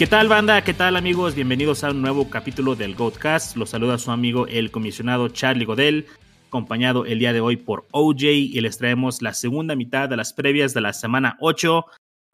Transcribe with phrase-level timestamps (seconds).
[0.00, 0.64] ¿Qué tal banda?
[0.64, 1.34] ¿Qué tal amigos?
[1.34, 3.58] Bienvenidos a un nuevo capítulo del Goatcast.
[3.58, 6.06] Los saluda su amigo el comisionado Charlie Godel,
[6.48, 10.32] acompañado el día de hoy por OJ y les traemos la segunda mitad de las
[10.32, 11.84] previas de la semana 8.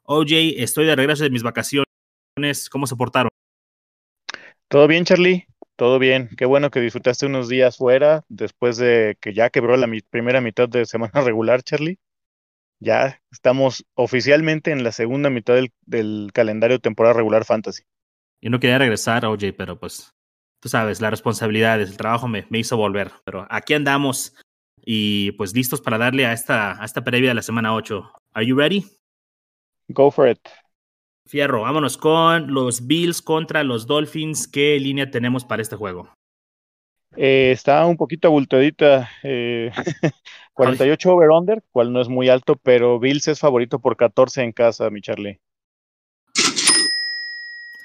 [0.05, 1.86] OJ, estoy de regreso de mis vacaciones.
[2.70, 3.30] ¿Cómo se portaron?
[4.69, 5.48] Todo bien, Charlie.
[5.74, 6.28] Todo bien.
[6.36, 10.69] Qué bueno que disfrutaste unos días fuera después de que ya quebró la primera mitad
[10.69, 11.98] de semana regular, Charlie
[12.80, 17.82] ya estamos oficialmente en la segunda mitad del, del calendario temporal regular fantasy.
[18.42, 20.12] Yo no quería regresar, OJ, pero pues
[20.60, 23.12] tú sabes, las responsabilidades, el trabajo me, me, hizo volver.
[23.24, 24.34] Pero aquí andamos
[24.84, 28.12] y pues listos para darle a esta, a esta previa de la semana 8.
[28.34, 28.84] ¿Are you ready?
[29.88, 30.40] Go for it.
[31.27, 34.46] Fierro, vámonos con los Bills contra los Dolphins.
[34.46, 36.12] ¿Qué línea tenemos para este juego?
[37.17, 39.09] Eh, está un poquito abultadita.
[39.22, 39.70] Eh,
[40.55, 44.89] 48 over-under, cual no es muy alto, pero Bills es favorito por 14 en casa,
[44.91, 45.41] mi Charlie.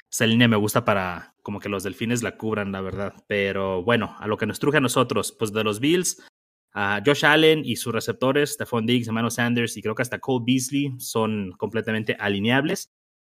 [0.10, 3.14] Esa línea me gusta para como que los delfines la cubran, la verdad.
[3.28, 6.22] Pero bueno, a lo que nos truje a nosotros, pues de los Bills,
[6.74, 10.44] a Josh Allen y sus receptores, Stephon Diggs, Emmanuel Sanders y creo que hasta Cole
[10.46, 12.92] Beasley son completamente alineables.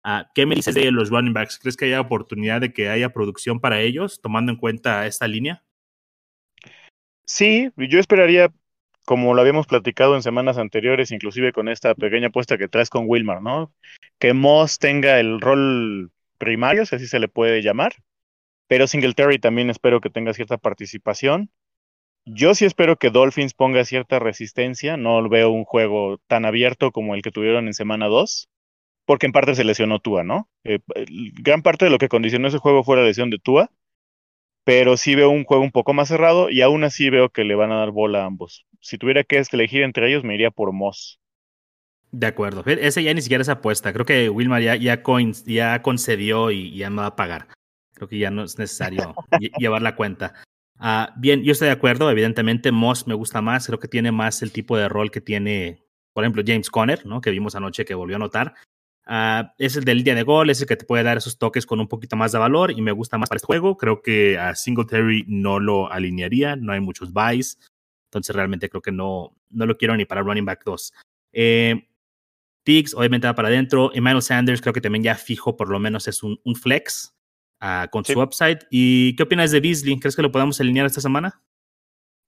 [0.05, 1.59] Uh, ¿Qué me dices de los running backs?
[1.59, 5.63] ¿Crees que haya oportunidad de que haya producción para ellos, tomando en cuenta esta línea?
[7.25, 8.53] Sí, yo esperaría,
[9.05, 13.05] como lo habíamos platicado en semanas anteriores, inclusive con esta pequeña apuesta que traes con
[13.07, 13.73] Wilmar, ¿no?
[14.19, 17.95] Que Moss tenga el rol primario, si así se le puede llamar,
[18.69, 21.51] pero Singletary también espero que tenga cierta participación.
[22.25, 27.15] Yo sí espero que Dolphins ponga cierta resistencia, no veo un juego tan abierto como
[27.15, 28.49] el que tuvieron en semana 2,
[29.07, 30.49] porque en parte se lesionó Tua, ¿no?
[30.65, 30.81] Eh,
[31.35, 33.71] gran parte de lo que condicionó ese juego fue la lesión de Tua,
[34.65, 37.55] pero sí veo un juego un poco más cerrado y aún así veo que le
[37.55, 38.67] van a dar bola a ambos.
[38.81, 41.21] Si tuviera que elegir entre ellos, me iría por Moss.
[42.11, 42.63] De acuerdo.
[42.67, 43.93] Ese ya ni siquiera es apuesta.
[43.93, 45.03] Creo que Wilmar ya, ya,
[45.47, 47.49] ya concedió y ya me va a pagar.
[47.95, 49.15] Creo que ya no es necesario
[49.59, 50.35] llevar la cuenta.
[50.79, 52.11] Uh, bien, yo estoy de acuerdo.
[52.11, 53.67] Evidentemente, Moss me gusta más.
[53.67, 57.23] Creo que tiene más el tipo de rol que tiene, por ejemplo, James Conner, ¿no?
[57.23, 58.55] que vimos anoche que volvió a notar.
[59.13, 61.67] Uh, es el del día de gol, es el que te puede dar esos toques
[61.67, 63.77] con un poquito más de valor y me gusta más para este juego.
[63.77, 67.59] Creo que a Singletary no lo alinearía, no hay muchos buys,
[68.07, 70.95] entonces realmente creo que no, no lo quiero ni para running back 2.
[71.35, 71.89] Eh,
[72.65, 73.91] Tiggs obviamente va para adentro.
[73.93, 77.15] Emmanuel Sanders creo que también ya fijo, por lo menos es un, un flex
[77.61, 78.15] uh, con sí.
[78.15, 78.61] su upside.
[78.71, 80.01] ¿Y qué opinas de Beasley?
[80.01, 81.43] ¿Crees que lo podemos alinear esta semana?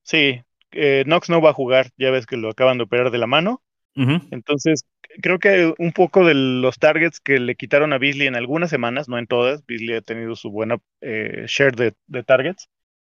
[0.02, 0.42] Sí,
[0.72, 3.26] eh, Knox no va a jugar, ya ves que lo acaban de operar de la
[3.26, 3.62] mano.
[3.96, 4.28] Uh -huh.
[4.32, 4.84] Entonces,
[5.22, 9.08] creo que un poco de los targets que le quitaron a Beasley en algunas semanas,
[9.08, 12.68] no en todas, Beasley ha tenido su buena eh, share de, targets,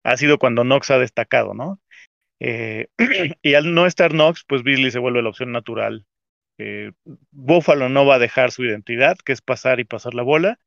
[0.05, 1.81] ha sido cuando Knox ha destacado, ¿no?
[2.41, 2.89] Eh,
[3.43, 6.07] y al no estar Knox, pues Beasley se vuelve la opción natural.
[6.59, 6.93] Eh,
[7.31, 10.59] Buffalo no va a dejar su identidad, que es pasar y pasar la bola.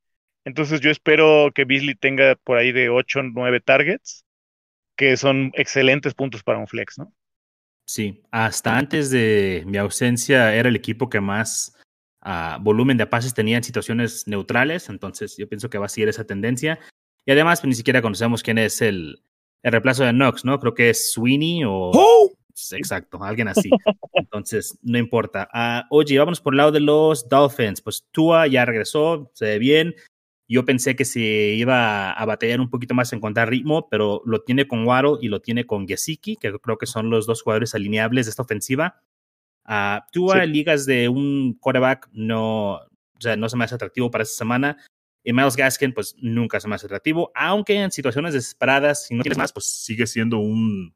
[0.45, 4.25] Entonces yo espero que Beasley tenga por ahí de 8 o 9 targets,
[4.95, 7.13] que son excelentes puntos para un flex, ¿no?
[7.88, 11.74] Sí, hasta antes de mi ausencia era el equipo que más
[12.25, 16.09] uh, volumen de pases tenía en situaciones neutrales, entonces yo pienso que va a seguir
[16.09, 16.80] esa tendencia.
[17.25, 19.24] Y además, pues, ni siquiera conocemos quién es el,
[19.64, 20.59] el reemplazo de Knox, ¿no?
[20.59, 21.92] Creo que es Sweeney o...
[21.94, 22.31] ¡Oh!
[22.72, 23.70] Exacto, alguien así.
[24.14, 25.48] Entonces, no importa.
[25.54, 27.81] Uh, oye, vamos por el lado de los Dolphins.
[27.81, 29.96] Pues Tua ya regresó, se ve bien.
[30.50, 34.41] Yo pensé que se iba a batallar un poquito más en encontrar ritmo, pero lo
[34.41, 37.75] tiene con Waddle y lo tiene con Gesicki, que creo que son los dos jugadores
[37.75, 39.02] alineables de esta ofensiva.
[39.66, 40.47] Uh, Tua, sí.
[40.47, 44.78] ligas de un quarterback, no, o sea, no se me hace atractivo para esta semana.
[45.22, 49.24] Y Miles Gaskin, pues nunca se me hace atractivo, aunque en situaciones desesperadas, si no
[49.24, 50.96] tienes más, pues sigue siendo un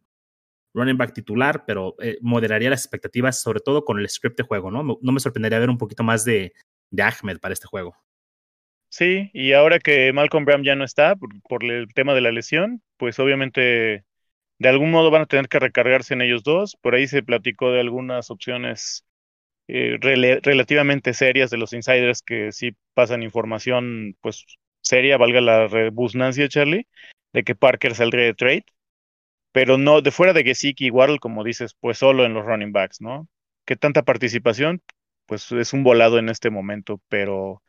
[0.73, 4.71] running back titular, pero eh, moderaría las expectativas, sobre todo con el script de juego,
[4.71, 4.97] ¿no?
[5.01, 6.53] No me sorprendería ver un poquito más de,
[6.91, 7.97] de Ahmed para este juego.
[8.91, 12.83] Sí, y ahora que Malcolm Brown ya no está por, el tema de la lesión,
[12.97, 14.03] pues obviamente
[14.59, 16.77] de algún modo van a tener que recargarse en ellos dos.
[16.81, 19.05] Por ahí se platicó de algunas opciones
[19.67, 24.45] eh, rel relativamente serias de los insiders que sí pasan información pues
[24.81, 26.87] seria, valga la rebusnancia, Charlie,
[27.33, 28.65] de que Parker saldría de trade,
[29.53, 32.73] pero no de fuera de Gesicki y Waddle, como dices, pues solo en los running
[32.73, 33.29] backs, ¿no?
[33.65, 34.81] ¿Qué tanta participación?
[35.27, 37.63] Pues es un volado en este momento, pero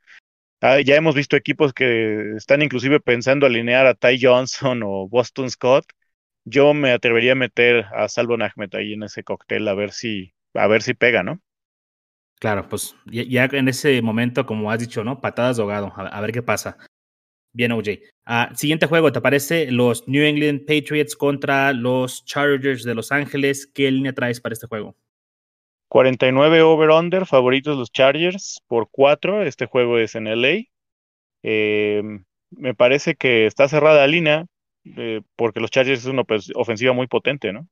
[0.65, 5.51] Ah, ya hemos visto equipos que están inclusive pensando alinear a Ty Johnson o Boston
[5.51, 5.85] Scott.
[6.45, 10.35] Yo me atrevería a meter a Salvon Ahmed ahí en ese cóctel a ver si,
[10.55, 11.41] a ver si pega, ¿no?
[12.39, 15.21] Claro, pues ya, en ese momento, como has dicho, ¿no?
[15.21, 16.77] Patadas de ahogado, a, ver qué pasa.
[17.53, 17.99] Bien, OJ.
[18.25, 19.69] Uh, siguiente juego, ¿te parece?
[19.73, 23.67] Los New England Patriots contra los Chargers de Los Ángeles.
[23.67, 24.97] ¿Qué línea traes para este juego?
[25.93, 29.43] 49 over-under, favoritos los Chargers por 4.
[29.43, 30.71] Este juego es en LA.
[31.43, 34.47] Em, me parece que está cerrada la línea
[34.97, 36.25] eh, porque los Chargers es una
[36.55, 37.69] ofensiva muy potente, ¿no?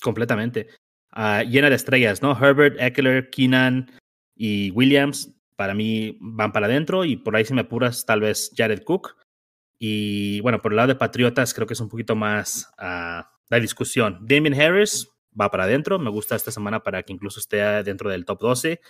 [0.00, 0.68] Completamente.
[1.10, 2.30] Ah, llena de estrellas, ¿no?
[2.40, 3.90] Herbert, Eckler, Keenan
[4.36, 8.52] y Williams, para mí van para adentro y por ahí si me apuras tal vez
[8.56, 9.16] Jared Cook.
[9.80, 13.60] Y bueno, por el lado de Patriotas creo que es un poquito más uh, la
[13.60, 14.20] discusión.
[14.20, 15.08] Damien Harris
[15.38, 18.80] va para adentro, me gusta esta semana para que incluso esté dentro del top 12.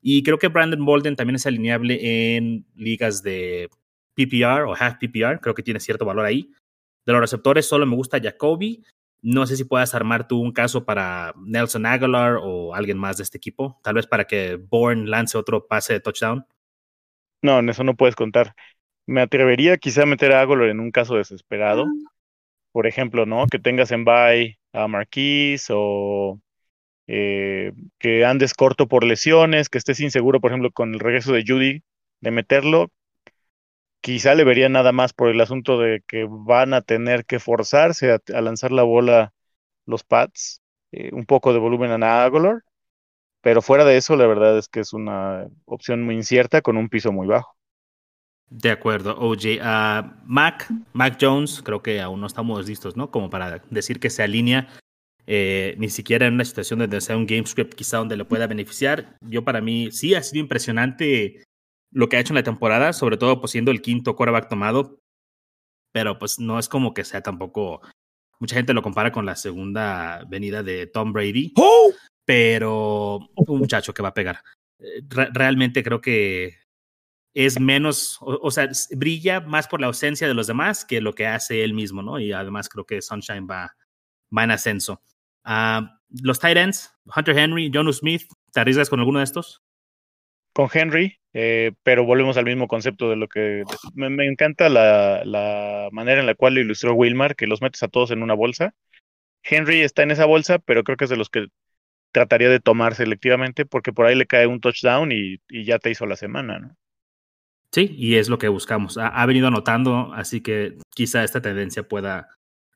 [0.00, 3.70] Y creo que Brandon Bolden también es alineable en ligas de
[4.14, 6.50] PPR o half PPR, creo que tiene cierto valor ahí.
[7.06, 8.84] De los receptores solo me gusta Jacoby.
[9.22, 13.22] No sé si puedas armar tú un caso para Nelson Aguilar o alguien más de
[13.22, 16.44] este equipo, tal vez para que Bourne lance otro pase de touchdown.
[17.40, 18.54] No, en eso no puedes contar.
[19.06, 21.84] Me atrevería quizá a meter a Aguilar en un caso desesperado.
[21.84, 22.10] Ah.
[22.72, 23.46] Por ejemplo, ¿no?
[23.46, 26.40] Que tengas en bye a Marquise o
[27.06, 31.44] eh, que andes corto por lesiones, que estés inseguro, por ejemplo, con el regreso de
[31.46, 31.82] Judy,
[32.20, 32.90] de meterlo,
[34.00, 38.12] quizá le vería nada más por el asunto de que van a tener que forzarse
[38.12, 39.32] a, lanzar la bola
[39.86, 42.62] los Pats, eh, un poco de volumen a Aguilar,
[43.42, 46.88] pero fuera de eso, la verdad es que es una opción muy incierta con un
[46.88, 47.56] piso muy bajo.
[48.54, 49.60] De acuerdo, OJ.
[49.62, 53.10] Uh, Mac, Mac Jones, creo que aún no estamos listos, ¿no?
[53.10, 54.68] Como para decir que se alinea,
[55.26, 58.46] eh, ni siquiera en una situación donde sea un game script quizá donde le pueda
[58.46, 59.16] beneficiar.
[59.22, 61.42] Yo para mí sí ha sido impresionante
[61.92, 64.98] lo que ha hecho en la temporada, sobre todo pues siendo el quinto quarterback tomado,
[65.90, 67.80] pero pues no es como que sea tampoco...
[68.38, 71.90] Mucha gente lo compara con la segunda venida de Tom Brady, ¡Oh!
[72.26, 74.42] pero un muchacho que va a pegar.
[74.78, 75.00] Eh,
[75.32, 76.58] realmente creo que
[77.34, 81.26] es menos, o, sea, brilla más por la ausencia de los demás que lo que
[81.26, 82.18] hace él mismo, ¿no?
[82.18, 83.74] Y además creo que Sunshine va,
[84.36, 85.02] va en ascenso.
[85.44, 89.62] Ah, los tight ends, Hunter Henry, Jonu Smith, ¿te arriesgas con alguno de estos?
[90.52, 93.64] Con Henry, eh, pero volvemos al mismo concepto de lo que
[93.94, 97.82] me, me encanta la, la, manera en la cual lo ilustró Wilmar, que los metes
[97.82, 98.74] a todos en una bolsa.
[99.42, 101.46] Henry está en esa bolsa, pero creo que es de los que
[102.12, 105.90] trataría de tomar selectivamente porque por ahí le cae un touchdown y, y ya te
[105.90, 106.76] hizo la semana, ¿no?
[107.72, 108.98] Sí, y es lo que buscamos.
[108.98, 112.28] Ha, venido anotando, así que quizá esta tendencia pueda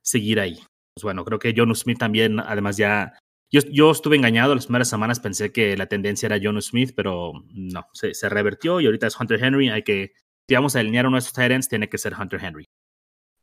[0.03, 0.55] seguir ahí.
[0.95, 3.19] Pues bueno, creo que John Smith también, además ya...
[3.53, 7.33] Yo, yo estuve engañado las primeras semanas, pensé que la tendencia era John Smith, pero
[7.53, 9.69] no, se, se revertió y ahorita es Hunter Henry.
[9.69, 10.15] Hay que,
[10.49, 12.65] si vamos a alinear a nuestros Titans, tiene que ser Hunter Henry.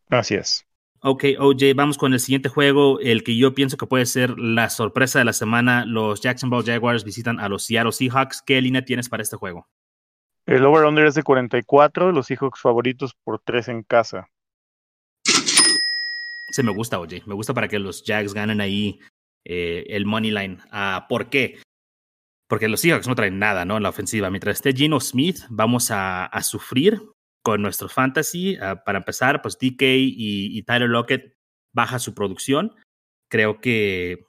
[0.09, 0.65] Así es.
[1.01, 4.69] Ok, OJ, vamos con el siguiente juego, el que yo pienso que puede ser la
[4.69, 5.85] sorpresa de la semana.
[5.85, 8.41] Los Jacksonville Jaguars visitan a los Seattle Seahawks.
[8.41, 9.67] ¿Qué línea tienes para este juego?
[10.45, 14.29] El over-under es de 44, los Seahawks favoritos por 3 en casa.
[16.49, 17.23] Se me gusta, oye.
[17.25, 18.99] Me gusta para que los Jags ganen ahí
[19.45, 20.57] eh, el money line.
[20.71, 21.61] Ah, ¿Por qué?
[22.49, 23.77] Porque los Seahawks no traen nada, ¿no?
[23.77, 24.29] En la ofensiva.
[24.29, 27.01] Mientras esté Gino Smith, vamos a, sufrir
[27.41, 28.57] con nuestro fantasy.
[28.57, 31.35] Ah, para empezar, pues DK y, y Tyler Lockett
[31.73, 32.75] baja su producción.
[33.31, 34.25] Creo que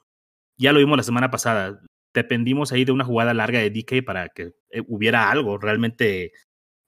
[0.57, 1.81] ya lo vimos la semana pasada
[2.15, 5.57] dependimos ahí de una jugada larga de DK para que eh, hubiera algo.
[5.57, 6.33] Realmente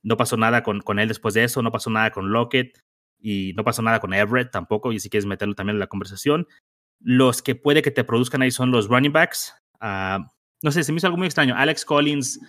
[0.04, 2.80] no pasó nada con, con él después de eso, no pasó nada con Lockett
[3.20, 6.48] y no pasó nada con Everett tampoco, y si quieres meterlo también en la conversación.
[7.00, 9.54] Los que puede que te produzcan ahí son los running backs.
[9.80, 11.56] Ah, no sé, se me hizo algo muy extraño.
[11.56, 12.40] Alex Collins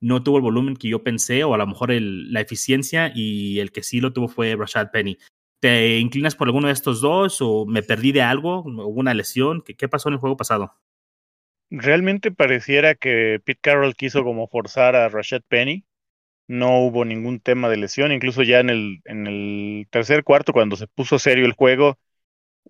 [0.00, 3.72] no tuvo el volumen que yo pensé, o a lo mejor la eficiencia, y el
[3.72, 5.18] que sí lo tuvo fue Rashad Penny.
[5.60, 8.60] ¿Te inclinas por alguno de estos dos o me perdí de algo?
[8.60, 9.62] ¿Hubo una lesión?
[9.62, 10.74] ¿Qué, qué pasó en el juego pasado?
[11.70, 15.84] Realmente pareciera que Pete Carroll quiso como forzar a Rashad Penny.
[16.46, 20.76] No hubo ningún tema de lesión, incluso ya en el, en el tercer cuarto, cuando
[20.76, 21.98] se puso serio el juego,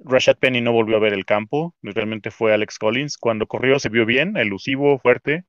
[0.05, 3.19] Rashad Penny no volvió a ver el campo, realmente fue Alex Collins.
[3.19, 5.45] Cuando corrió se vio bien, elusivo, fuerte.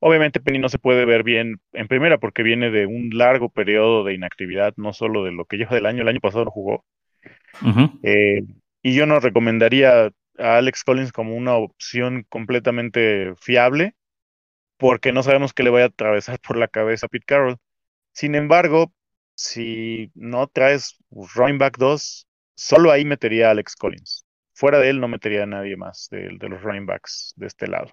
[0.00, 4.02] Obviamente Penny no se puede ver bien en primera porque viene de un largo periodo
[4.02, 6.84] de inactividad, no solo de lo que lleva del año, el año pasado no jugó.
[8.02, 8.42] Eh,
[8.82, 13.94] y yo no recomendaría a Alex Collins como una opción completamente fiable,
[14.76, 17.58] porque no sabemos qué le vaya a atravesar por la cabeza a Pete Carroll.
[18.12, 18.92] Sin embargo,
[19.34, 24.26] si no traes running back 2, solo ahí metería a Alex Collins.
[24.54, 27.68] Fuera de él no metería a nadie más de, de los running backs de este
[27.68, 27.90] lado.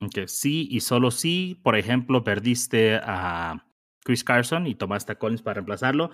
[0.00, 0.26] Okay.
[0.28, 3.66] Sí, y solo si, por ejemplo, perdiste a
[4.02, 6.10] Chris Carson y tomaste a Collins para reemplazarlo.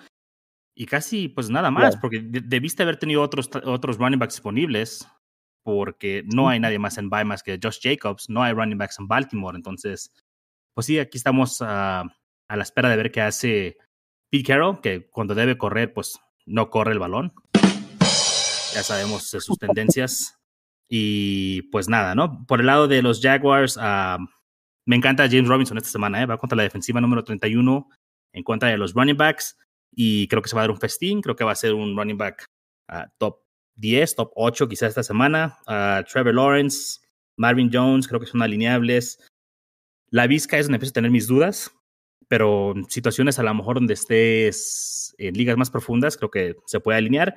[0.75, 5.09] Y casi, pues nada más, porque debiste haber tenido otros, otros running backs disponibles
[5.67, 9.01] porque no hay nadie más en bye más que Josh Jacobs, no hay running backs
[9.01, 10.13] en Baltimore, entonces,
[10.75, 12.05] pues sí, aquí estamos a
[12.49, 13.77] la espera de ver qué hace
[14.31, 17.35] Pete Carroll, que cuando debe correr, pues no corre el balón.
[18.75, 20.39] Ya sabemos sus tendencias.
[20.89, 22.47] Y pues nada, ¿no?
[22.47, 23.77] Por el lado de los Jaguars,
[24.87, 26.27] me encanta James Robinson esta semana, ¿eh?
[26.27, 27.89] va contra la defensiva número 31
[28.33, 29.59] en contra de los running backs
[29.91, 31.97] y creo que se va a dar un festín, creo que va a ser un
[31.97, 32.47] running back
[32.93, 33.46] uh, top
[33.77, 35.59] 10, top 8 quizás esta semana.
[36.11, 37.01] Trevor Lawrence,
[37.37, 39.19] Marvin Jones, creo que son alineables.
[40.11, 41.73] La Vizca es donde empiezo a tener mis dudas,
[42.29, 46.99] pero situaciones a lo mejor donde estés en ligas más profundas, creo que se puede
[46.99, 47.37] alinear.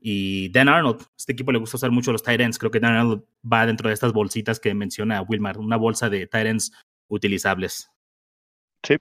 [0.00, 2.58] Y Dan Arnold, este equipo le gusta usar mucho los tight ends.
[2.58, 6.26] Creo que Dan Arnold va dentro de estas bolsitas que menciona Wilmar, una bolsa de
[6.26, 6.72] tight ends
[7.08, 7.90] utilizables.
[8.86, 8.96] Sí,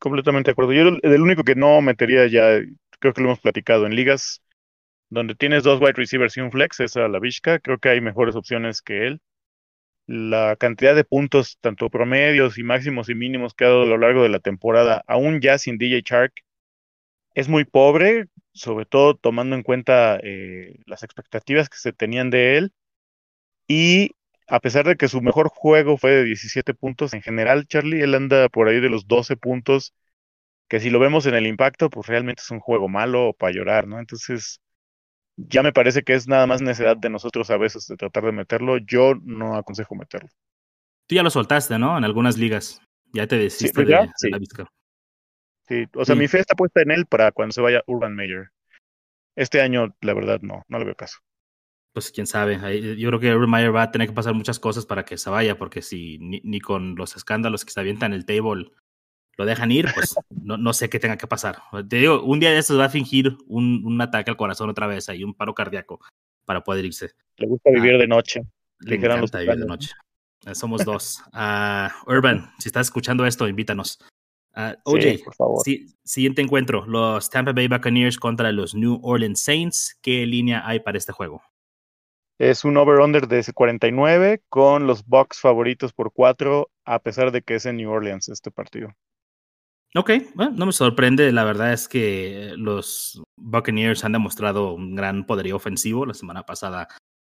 [0.00, 0.72] completamente de acuerdo.
[0.72, 2.60] Yo el único que no metería ya,
[2.98, 4.42] creo que lo hemos platicado, en ligas
[5.10, 7.58] donde tienes dos wide receivers y un flex, es a la Vizca.
[7.60, 9.20] Creo que hay mejores opciones que él.
[10.06, 13.98] La cantidad de puntos, tanto promedios y máximos y mínimos que ha dado a lo
[13.98, 16.32] largo de la temporada, aún ya sin DJ Shark,
[17.34, 22.56] es muy pobre, sobre todo tomando en cuenta eh, las expectativas que se tenían de
[22.58, 22.72] él.
[23.68, 24.12] Y
[24.48, 28.14] a pesar de que su mejor juego fue de 17 puntos, en general, Charlie, él
[28.14, 29.94] anda por ahí de los 12 puntos,
[30.68, 33.86] que si lo vemos en el impacto, pues realmente es un juego malo para llorar,
[33.88, 34.00] ¿no?
[34.00, 34.60] Entonces,
[35.38, 38.32] ya me parece que es nada más necesidad de nosotros a veces de tratar de
[38.32, 38.78] meterlo.
[38.78, 40.28] Yo no aconsejo meterlo.
[41.06, 41.96] Tú ya lo soltaste, ¿no?
[41.96, 42.82] En algunas ligas.
[43.12, 43.90] Ya te desiste de,
[44.30, 44.68] la vizca.
[45.66, 48.50] Sí, o sea, mi fe está puesta en él para cuando se vaya Urban Meyer.
[49.36, 51.18] Este año, la verdad, no, no le veo caso.
[51.94, 52.58] Pues quién sabe.
[52.98, 55.30] Yo creo que Urban Meyer va a tener que pasar muchas cosas para que se
[55.30, 58.70] vaya, porque si ni, con los escándalos que se avientan en el table
[59.38, 61.58] lo dejan ir, pues no, no, sé qué tenga que pasar.
[61.88, 64.86] Te digo, un día de estos va a fingir un, un ataque al corazón otra
[64.86, 66.00] vez y un paro cardíaco
[66.44, 67.12] para poder irse.
[67.36, 68.42] Le gusta vivir ah, de noche.
[68.80, 69.90] Le encanta vivir de noche.
[70.46, 71.22] Eh, somos dos.
[71.32, 73.98] Uh, Urban, si estás escuchando esto, invítanos.
[74.56, 75.22] Uh, OJ,
[76.02, 79.96] siguiente encuentro, los Tampa Bay Buccaneers contra los New Orleans Saints.
[80.02, 81.42] ¿Qué línea hay para este juego?
[82.38, 87.56] Es un over-under de 49 con los Bucks favoritos por 4, a pesar de que
[87.56, 88.94] es en New Orleans este partido.
[89.94, 91.32] Ok, bueno, no me sorprende.
[91.32, 96.04] La verdad es que los Buccaneers han demostrado un gran poderío ofensivo.
[96.04, 96.88] La semana pasada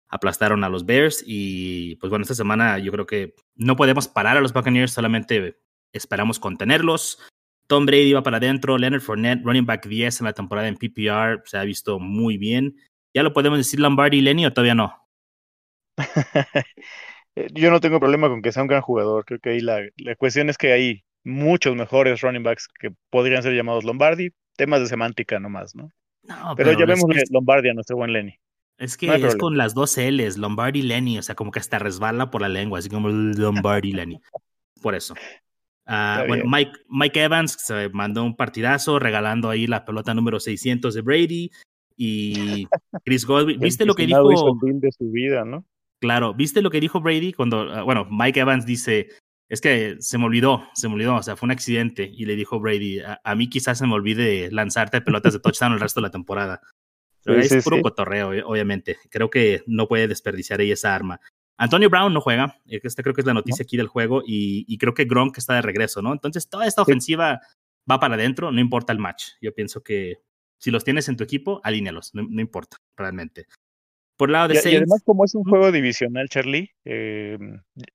[0.09, 4.37] aplastaron a los Bears y pues bueno, esta semana yo creo que no podemos parar
[4.37, 5.59] a los Buccaneers, solamente
[5.93, 7.19] esperamos contenerlos.
[7.67, 11.41] Tom Brady va para adentro, Leonard Fournette, running back 10 en la temporada en PPR,
[11.45, 12.77] se ha visto muy bien.
[13.13, 15.07] ¿Ya lo podemos decir Lombardi y Lenny o todavía no?
[17.53, 20.15] Yo no tengo problema con que sea un gran jugador, creo que ahí la, la
[20.15, 24.87] cuestión es que hay muchos mejores running backs que podrían ser llamados Lombardi, temas de
[24.87, 25.91] semántica nomás, ¿no?
[26.23, 28.35] no pero, ya vemos Lombardi a nuestro buen Lenny.
[28.77, 32.29] Es que es con las dos L's, Lombardi Lenny, o sea, como que hasta resbala
[32.29, 34.21] por la lengua, así como Lombardi Lenny.
[34.81, 35.15] Por eso.
[35.85, 40.93] Ah, bueno, Mike, Mike Evans se mandó un partidazo regalando ahí la pelota número 600
[40.93, 41.51] de Brady
[41.95, 42.67] y
[43.03, 43.59] Chris Godwin.
[43.59, 44.29] ¿Viste lo que dijo?
[44.61, 45.65] de su vida, ¿no?
[45.99, 49.07] Claro, ¿viste lo que dijo Brady cuando, ah, bueno, Mike Evans dice,
[49.49, 52.35] es que se me olvidó, se me olvidó, o sea, fue un accidente y le
[52.35, 56.07] dijo Brady, a, mí quizás se me olvide lanzarte pelotas de touchdown el resto de
[56.07, 56.61] la temporada.
[57.23, 58.97] Pero es puro cotorreo, obviamente.
[59.09, 61.19] Creo que no puede desperdiciar ahí esa arma.
[61.57, 64.93] Antonio Brown no juega, esta creo que es la noticia aquí del juego, y, creo
[64.93, 66.13] que Gronk está de regreso, ¿no?
[66.13, 67.41] Entonces toda esta ofensiva
[67.89, 69.29] va para adentro, no importa el match.
[69.41, 70.21] Yo pienso que
[70.59, 73.47] si los tienes en tu equipo, alínealos, no, no importa, realmente.
[74.17, 77.37] Por lado de y, además, como es un juego divisional, Charlie, eh,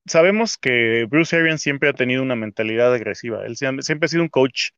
[0.06, 3.44] sabemos que Bruce Arians siempre ha tenido una mentalidad agresiva.
[3.44, 4.70] Él siempre ha sido un coach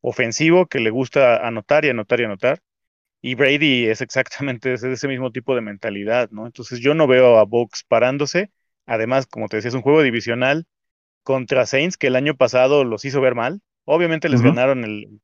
[0.00, 2.60] ofensivo que le gusta anotar y anotar y anotar.
[3.22, 6.46] Y Brady es exactamente ese, ese mismo tipo de mentalidad, ¿no?
[6.46, 8.50] Entonces yo no veo a Bucks parándose.
[8.86, 10.66] Además, como te decía, es un juego divisional
[11.22, 13.60] contra Saints que el año pasado los hizo ver mal.
[13.84, 15.20] Obviamente les ganaron el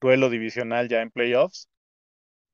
[0.00, 1.68] duelo divisional ya en playoffs,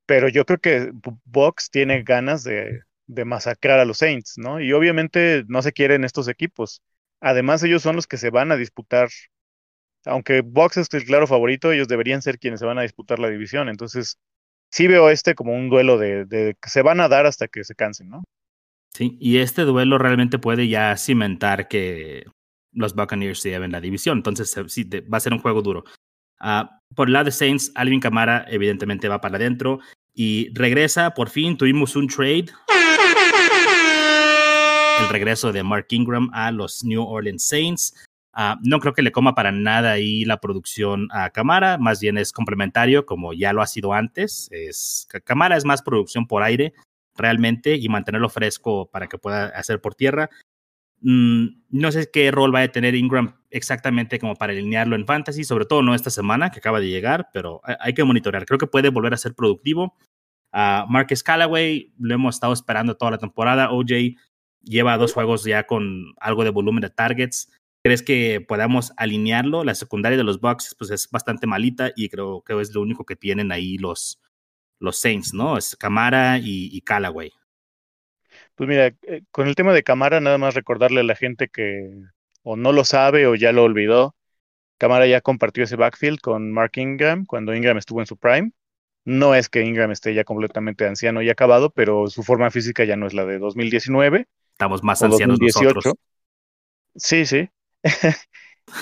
[0.07, 0.93] pero yo creo que
[1.25, 4.61] Bucks tiene ganas de, de masacrar a los Saints, ¿no?
[4.61, 6.83] Y obviamente no se quieren estos equipos.
[7.21, 9.09] Además, ellos son los que se van a disputar.
[10.05, 13.29] Aunque Bucks es el claro favorito, ellos deberían ser quienes se van a disputar la
[13.29, 13.69] división.
[13.69, 14.19] Entonces,
[14.71, 17.75] sí veo este como un duelo de, que se van a dar hasta que se
[17.75, 18.25] cansen, ¿no?
[18.95, 22.25] Sí, y este duelo realmente puede ya cimentar que
[22.73, 24.19] los Buccaneers se lleven la división.
[24.19, 25.85] Entonces, sí, va a ser un juego duro.
[26.43, 29.79] Ah, por el lado de Saints, Alvin Camara evidentemente va para adentro
[30.13, 31.15] y regresa.
[31.15, 32.47] Por fin tuvimos un trade.
[35.01, 37.95] El regreso de Mark Ingram a los New Orleans Saints.
[38.35, 42.19] Ah, no creo que le coma para nada ahí la producción a Camara, más bien
[42.19, 44.49] es complementario, como ya lo ha sido antes.
[44.51, 46.73] Es, Camara es más producción por aire,
[47.15, 50.31] realmente, y mantenerlo fresco para que pueda hacer por tierra.
[51.03, 55.45] Mm, no sé qué rol va a tener Ingram exactamente como para alinearlo en fantasy,
[55.45, 58.47] sobre todo no esta semana que acaba de llegar, pero hay que monitorear.
[58.47, 59.97] Creo que puede volver a ser productivo.
[60.53, 63.71] a Marcus Callaway lo hemos estado esperando toda la temporada.
[63.73, 64.17] OJ
[64.63, 67.49] lleva dos juegos ya con algo de volumen de targets
[67.85, 69.65] ¿Crees que podamos alinearlo?
[69.65, 73.05] La secundaria de los Bucks pues es bastante malita y creo que es lo único
[73.05, 74.23] que tienen ahí los,
[74.79, 75.59] los Saints, ¿no?
[75.59, 77.33] Es Camara y, y Callaway.
[78.55, 81.91] Pues mira, eh, con el tema de Camara, nada más recordarle a la gente que
[82.43, 84.15] o no lo sabe o ya lo olvidó.
[84.79, 88.53] Camara ya compartió ese backfield con Mark Ingram cuando Ingram estuvo en su prime.
[89.05, 92.97] No es que Ingram esté ya completamente anciano y acabado, pero su forma física ya
[92.97, 94.27] no es la de 2019.
[94.53, 95.75] Estamos más ancianos 2018.
[95.75, 95.95] nosotros.
[96.95, 97.49] Sí, sí.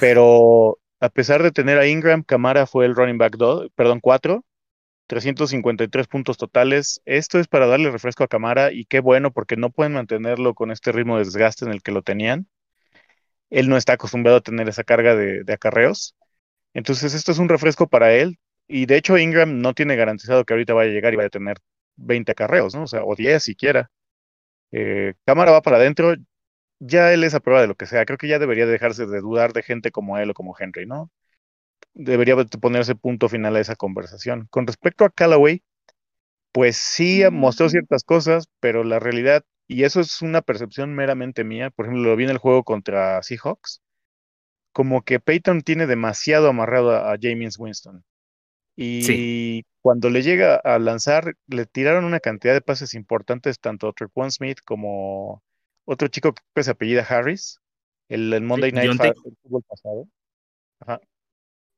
[0.00, 4.44] Pero a pesar de tener a Ingram, Camara fue el running back 2, perdón, 4,
[5.10, 7.02] 353 puntos totales.
[7.04, 10.70] Esto es para darle refresco a Camara y qué bueno porque no pueden mantenerlo con
[10.70, 12.46] este ritmo de desgaste en el que lo tenían.
[13.50, 16.16] Él no está acostumbrado a tener esa carga de, acarreos.
[16.74, 18.38] Entonces esto es un refresco para él.
[18.68, 21.30] Y de hecho Ingram no tiene garantizado que ahorita vaya a llegar y vaya a
[21.30, 21.58] tener
[21.96, 22.84] 20 acarreos, ¿no?
[22.84, 23.90] O sea, o 10 siquiera.
[24.72, 26.14] Eh, Cámara va para adentro,
[26.78, 28.04] ya él es a prueba de lo que sea.
[28.06, 31.10] Creo que ya debería dejarse de dudar de gente como él o como Henry, ¿no?
[31.94, 34.46] Debería ponerse punto final a esa conversación.
[34.50, 35.62] Con respecto a Callaway,
[36.52, 41.70] pues sí mostró ciertas cosas, pero la realidad, y eso es una percepción meramente mía,
[41.70, 43.82] por ejemplo, lo vi en el juego contra Seahawks,
[44.72, 48.04] como que Peyton tiene demasiado amarrado a, James Winston.
[48.76, 53.92] Y cuando le llega a lanzar, le tiraron una cantidad de pases importantes, tanto a
[53.92, 55.42] Trequan Smith como
[55.84, 57.60] otro chico que se apellida Harris,
[58.08, 60.08] el, Monday Night Football pasado.
[60.80, 61.00] Ajá.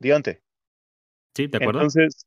[0.02, 0.42] Dionte.
[1.34, 1.80] Sí, ¿de acuerdo?
[1.80, 2.26] Entonces,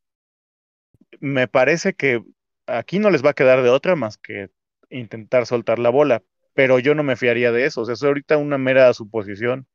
[1.20, 2.24] me parece que
[2.66, 4.50] aquí no les va a quedar de otra más que
[4.90, 7.82] intentar soltar la bola, pero yo no me fiaría de eso.
[7.82, 9.68] O sea, es ahorita una mera suposición.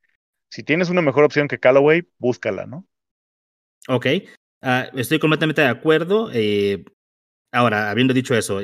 [0.48, 2.86] Si tienes una mejor opción que Callaway, búscala, ¿no?
[3.88, 4.06] Ok,
[4.62, 6.30] ah, estoy completamente de acuerdo.
[6.32, 6.84] Eh,
[7.52, 8.60] ahora, habiendo dicho eso,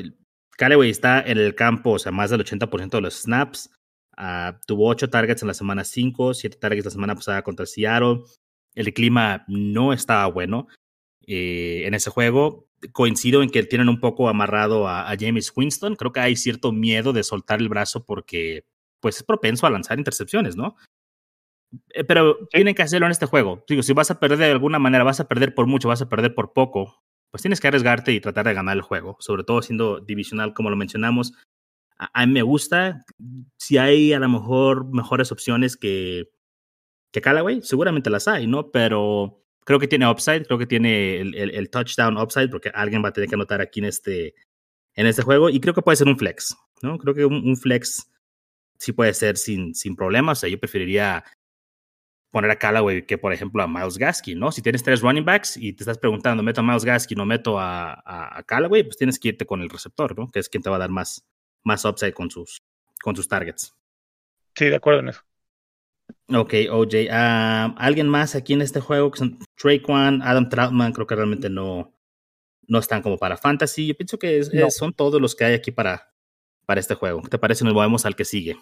[0.56, 3.70] Callaway está en el campo, o sea, más del 80% de los snaps.
[4.18, 8.22] Uh, tuvo 8 targets en la semana 5, 7 targets la semana pasada contra Seattle.
[8.76, 10.68] El clima no estaba bueno
[11.26, 12.68] eh, en ese juego.
[12.92, 15.96] Coincido en que tienen un poco amarrado a, a, James Winston.
[15.96, 18.64] Creo que hay cierto miedo de soltar el brazo porque
[19.00, 20.76] pues, es propenso a lanzar intercepciones, ¿no?
[21.90, 23.64] Eh, pero tienen que hacerlo en este juego.
[23.66, 26.08] Digo, si vas a perder de alguna manera, vas a perder por mucho, vas a
[26.08, 27.02] perder por poco
[27.36, 30.70] pues tienes que arriesgarte y tratar de ganar el juego, sobre todo siendo divisional como
[30.70, 31.34] lo mencionamos.
[31.98, 33.04] A, mí me gusta,
[33.58, 36.30] si hay a lo mejor mejores opciones que,
[37.16, 38.70] que Callaway, seguramente las hay, ¿no?
[38.70, 43.12] Pero creo que tiene upside, creo que tiene el, touchdown upside, porque alguien va a
[43.14, 44.34] tener que anotar aquí en este,
[44.94, 46.98] en este juego, y creo que puede ser un flex, ¿no?
[46.98, 48.12] Creo que un, flex
[48.78, 51.24] sí puede ser sin, sin problemas, o sea, yo preferiría
[52.30, 54.52] poner a Callaway que, por ejemplo, a Miles Gasky, ¿no?
[54.52, 57.58] Si tienes tres running backs y te estás preguntando, ¿meto a Miles Gasky no meto
[57.58, 58.82] a, a, Callaway?
[58.82, 60.30] Pues tienes que irte con el receptor, ¿no?
[60.30, 61.24] Que es quien te va a dar más,
[61.64, 62.62] más upside con sus,
[63.00, 63.74] con sus targets.
[64.54, 65.22] Sí, de acuerdo en eso.
[66.28, 67.08] Ok, OJ.
[67.10, 69.10] Ah, ¿Alguien más aquí en este juego?
[69.10, 71.92] Que son Traquan, Adam Troutman, creo que realmente no,
[72.66, 73.86] no están como para fantasy.
[73.86, 76.12] Yo pienso que son todos los que hay aquí para,
[76.66, 77.22] para este juego.
[77.22, 77.64] ¿Qué te parece?
[77.64, 78.56] Nos movemos al que sigue.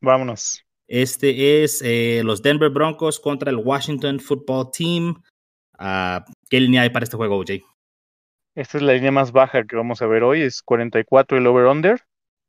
[0.00, 0.64] Vámonos.
[0.86, 5.22] Este es eh, los Denver Broncos contra el Washington Football Team.
[5.78, 7.62] Uh, ¿Qué línea hay para este juego, OJ?
[8.54, 12.00] Esta es la línea más baja que vamos a ver hoy, es 44 el over-under,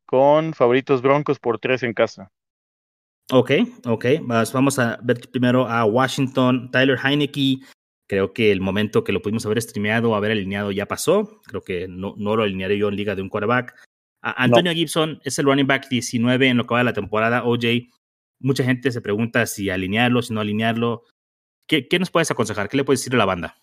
[0.06, 2.32] con favoritos Broncos por 3 en casa.
[3.32, 3.52] Ok,
[3.86, 7.60] ok, vamos a ver primero a Washington, Tyler Heineke.
[8.08, 11.40] Creo que el momento que lo pudimos haber streameado, haber alineado ya pasó.
[11.46, 13.74] Creo que no, no lo alinearé yo en liga de un quarterback.
[14.20, 17.44] Antonio Gibson es el running back 19 en lo que va de la temporada.
[17.44, 17.88] OJ,
[18.40, 21.04] mucha gente se pregunta si alinearlo, si no alinearlo.
[21.68, 22.68] ¿Qué, nos puedes aconsejar?
[22.68, 23.56] ¿Qué le puedes decir a la banda?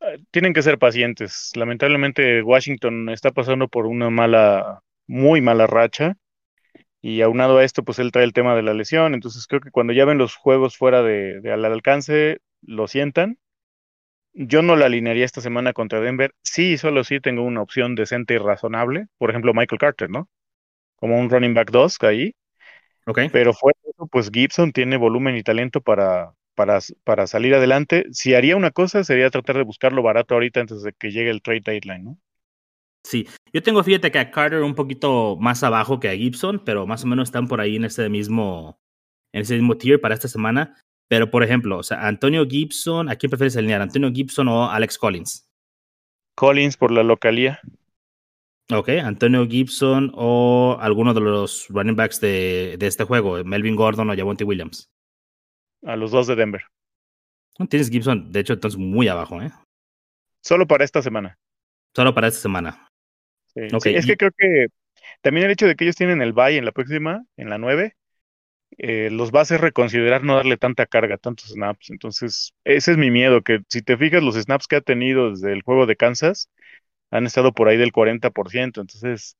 [0.00, 1.52] Ah, tienen que ser pacientes.
[1.54, 6.16] Lamentablemente Washington está pasando por una mala, muy mala racha.
[7.02, 9.12] Y aunado a esto, pues él trae el tema de la lesión.
[9.14, 13.38] Entonces creo que cuando ya ven los juegos fuera de, al alcance, lo sientan.
[14.34, 16.32] Yo no la alinearía esta semana contra Denver.
[16.42, 19.08] Sí, solo sí tengo una opción decente y razonable.
[19.18, 20.28] Por ejemplo, Michael Carter, ¿no?
[20.94, 22.34] Como un running back 2 ahí.
[23.32, 28.06] Pero fuera eso, pues Gibson tiene volumen y talento para, para, para salir adelante.
[28.12, 31.42] Si haría una cosa, sería tratar de buscarlo barato ahorita antes de que llegue el
[31.42, 32.18] trade deadline, ¿no?
[33.04, 36.86] Sí, yo tengo, fíjate que a Carter un poquito más abajo que a Gibson, pero
[36.86, 38.80] más o menos están por ahí en ese mismo,
[39.32, 40.76] en ese mismo tier para esta semana.
[41.08, 43.82] Pero, por ejemplo, o sea, Antonio Gibson, ¿a quién prefieres alinear?
[43.82, 45.46] ¿Antonio Gibson o Alex Collins?
[46.36, 47.60] Collins por la localía.
[48.72, 54.08] Ok, Antonio Gibson o alguno de los running backs de, de este juego, Melvin Gordon
[54.08, 54.88] o Javonte Williams.
[55.84, 56.62] A los dos de Denver.
[57.58, 59.50] No tienes Gibson, de hecho, entonces muy abajo, ¿eh?
[60.42, 61.38] Solo para esta semana.
[61.94, 62.88] Solo para esta semana.
[63.54, 63.94] Sí, okay.
[63.96, 64.66] es que creo que
[65.22, 67.96] también el hecho de que ellos tienen el bye en la próxima, en la 9,
[68.78, 71.90] eh, los va a hacer reconsiderar no darle tanta carga, tantos snaps.
[71.90, 75.52] Entonces, ese es mi miedo, que si te fijas, los snaps que ha tenido desde
[75.52, 76.50] el juego de Kansas
[77.10, 78.80] han estado por ahí del 40%.
[78.80, 79.36] Entonces,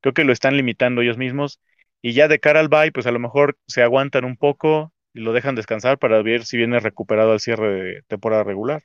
[0.00, 1.60] creo que lo están limitando ellos mismos.
[2.02, 5.20] Y ya de cara al bye, pues a lo mejor se aguantan un poco y
[5.20, 8.82] lo dejan descansar para ver si viene recuperado al cierre de temporada regular.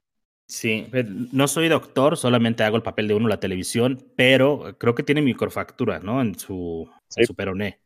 [0.51, 0.85] Sí,
[1.31, 5.01] no soy doctor, solamente hago el papel de uno en la televisión, pero creo que
[5.01, 6.21] tiene microfractura, ¿no?
[6.21, 7.79] En su, su peroné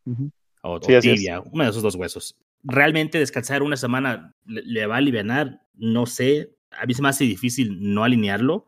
[0.62, 2.36] o, tibia, uno de esos dos huesos.
[2.64, 7.22] Realmente descansar una semana le, va a aliviar, no sé, a mí se me hace
[7.22, 8.66] difícil no alinearlo.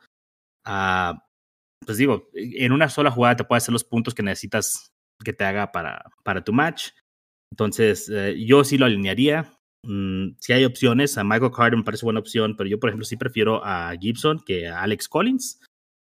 [0.64, 1.26] Ah,
[1.84, 4.92] pues digo, en una sola jugada te puede hacer los puntos que necesitas
[5.24, 6.90] que te haga para, para tu match.
[7.50, 9.57] Entonces, eh, yo sí lo alinearía.
[9.88, 13.06] Mm, si hay opciones, a Michael Carter me parece buena opción, pero yo, por ejemplo,
[13.06, 15.62] sí prefiero a Gibson que a Alex Collins.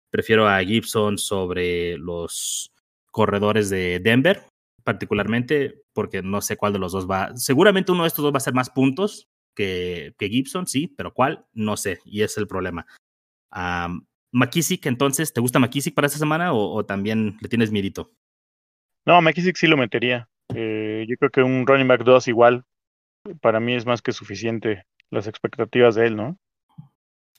[0.10, 2.72] Prefiero a Gibson sobre los
[3.12, 4.44] corredores de Denver,
[4.86, 7.36] particularmente porque no sé cuál de los dos va.
[7.36, 11.14] Seguramente uno de estos dos va a hacer más puntos que, que Gibson, sí, pero
[11.14, 12.86] cuál, no sé, y es el problema.
[13.54, 18.14] Um, McKissick, entonces, ¿te gusta McKissick para esta semana o, también le tienes miedito?
[19.06, 20.30] No, McKissick sí lo metería.
[20.56, 22.66] Eh, yo creo que un running back 2 igual
[23.42, 26.38] para mí es más que suficiente las expectativas de él, ¿no?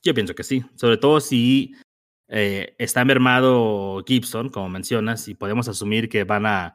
[0.03, 1.75] Yo pienso que sí, sobre todo si
[2.29, 6.75] eh, está mermado Gibson, como mencionas, y podemos asumir que van a,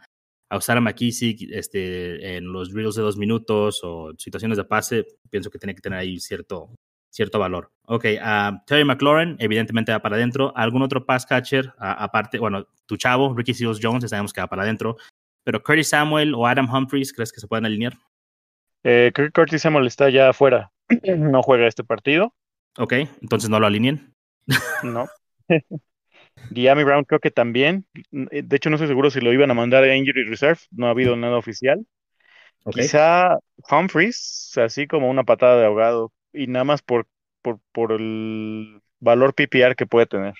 [0.51, 5.49] usar a McKissick este, en los drills de dos minutos o situaciones de pase, pienso
[5.49, 6.73] que tiene que tener ahí cierto,
[7.11, 7.71] cierto valor.
[7.83, 10.51] Ok, uh, Terry McLaurin, evidentemente va para adentro.
[10.55, 12.39] ¿Algún otro pass catcher aparte?
[12.39, 14.97] Bueno, tu chavo, Ricky Seals Jones, sabemos que va para adentro.
[15.43, 17.97] Pero Curtis Samuel o Adam Humphries, ¿crees que se pueden alinear?
[18.83, 20.71] Eh, creo que Curtis Samuel está ya afuera.
[21.17, 22.33] no juega este partido.
[22.77, 24.13] Ok, entonces no lo alineen.
[24.83, 25.07] no.
[26.51, 27.85] Diami Brown creo que también.
[28.11, 30.59] De hecho, no estoy seguro si lo iban a mandar a Injury Reserve.
[30.71, 31.85] No ha habido nada oficial.
[32.71, 33.39] Quizá
[33.69, 36.11] Humphreys, así como una patada de ahogado.
[36.33, 37.07] Y nada más por,
[37.41, 40.33] por, por el valor PPR que puede tener.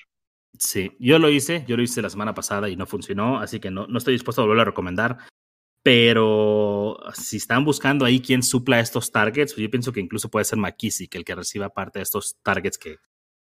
[0.57, 3.71] Sí, yo lo hice, yo lo hice la semana pasada y no funcionó, así que
[3.71, 5.17] no, no estoy dispuesto a volverlo a recomendar.
[5.81, 10.45] Pero si están buscando ahí quién supla estos targets, pues yo pienso que incluso puede
[10.45, 12.97] ser McKissick el que reciba parte de estos targets que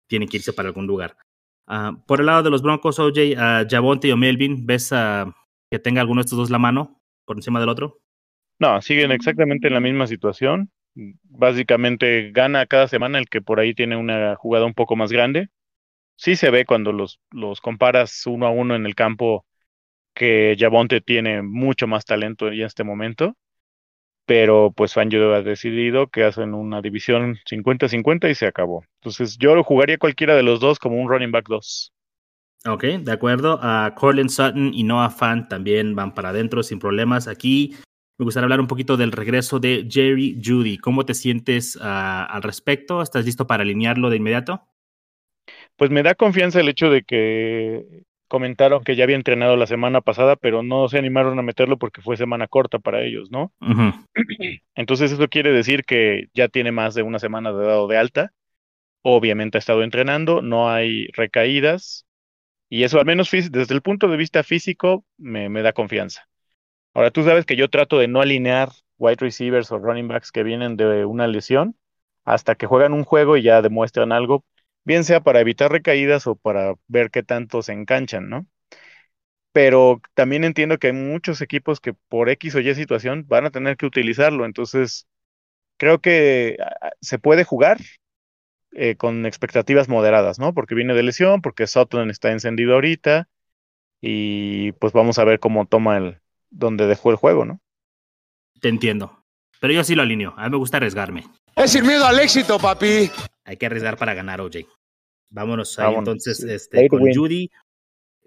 [0.06, 1.16] tienen que irse para algún lugar.
[1.66, 5.32] Uh, por el lado de los Broncos, OJ, uh, Javonte o Melvin, ¿ves uh,
[5.70, 8.00] que tenga alguno de estos dos la mano por encima del otro?
[8.58, 10.70] No, siguen exactamente en la misma situación.
[10.94, 15.48] Básicamente gana cada semana el que por ahí tiene una jugada un poco más grande.
[16.16, 19.46] Sí se ve cuando los, los comparas uno a uno en el campo
[20.14, 23.36] que Javonte tiene mucho más talento en este momento,
[24.26, 28.84] pero pues Fangio ha decidido que hacen una división 50-50 y se acabó.
[29.00, 31.92] Entonces yo lo jugaría cualquiera de los dos como un running back 2.
[32.66, 33.58] Ok, de acuerdo.
[33.60, 37.26] A Corlin Sutton y Noah Fan también van para adentro sin problemas.
[37.26, 37.74] Aquí
[38.18, 40.78] me gustaría hablar un poquito del regreso de Jerry Judy.
[40.78, 43.02] ¿Cómo te sientes ah, al respecto?
[43.02, 44.62] ¿Estás listo para alinearlo de inmediato?
[45.76, 50.00] Pues me da confianza el hecho de que comentaron que ya había entrenado la semana
[50.00, 53.52] pasada, pero no se animaron a meterlo porque fue semana corta para ellos, ¿no?
[54.74, 58.32] Entonces eso quiere decir que ya tiene más de una semana de dado de alta.
[59.02, 62.06] Obviamente ha estado entrenando, no hay recaídas
[62.70, 66.26] y eso al menos desde el punto de vista físico me, me da confianza.
[66.94, 70.42] Ahora tú sabes que yo trato de no alinear wide receivers o running backs que
[70.42, 71.76] vienen de una lesión
[72.24, 74.42] hasta que juegan un juego y ya demuestran algo
[74.84, 78.46] bien sea para evitar recaídas o para ver qué tanto se enganchan, ¿no?
[79.52, 83.50] Pero también entiendo que hay muchos equipos que por X o Y situación van a
[83.50, 85.06] tener que utilizarlo, entonces
[85.76, 87.78] creo que ah, se puede jugar
[88.72, 90.54] eh, con expectativas moderadas, ¿no?
[90.54, 93.28] Porque viene de lesión, porque Sutton está encendido ahorita
[94.00, 97.60] y pues vamos a ver cómo toma el, donde dejó el juego, ¿no?
[98.60, 99.24] Te entiendo,
[99.60, 101.24] pero yo sí lo alineo, a mí me gusta arriesgarme.
[101.54, 103.10] Es ir miedo al éxito, papi.
[103.44, 104.66] Hay que arriesgar para ganar, OJ.
[105.30, 107.50] Vámonos ahí entonces este, con Judy.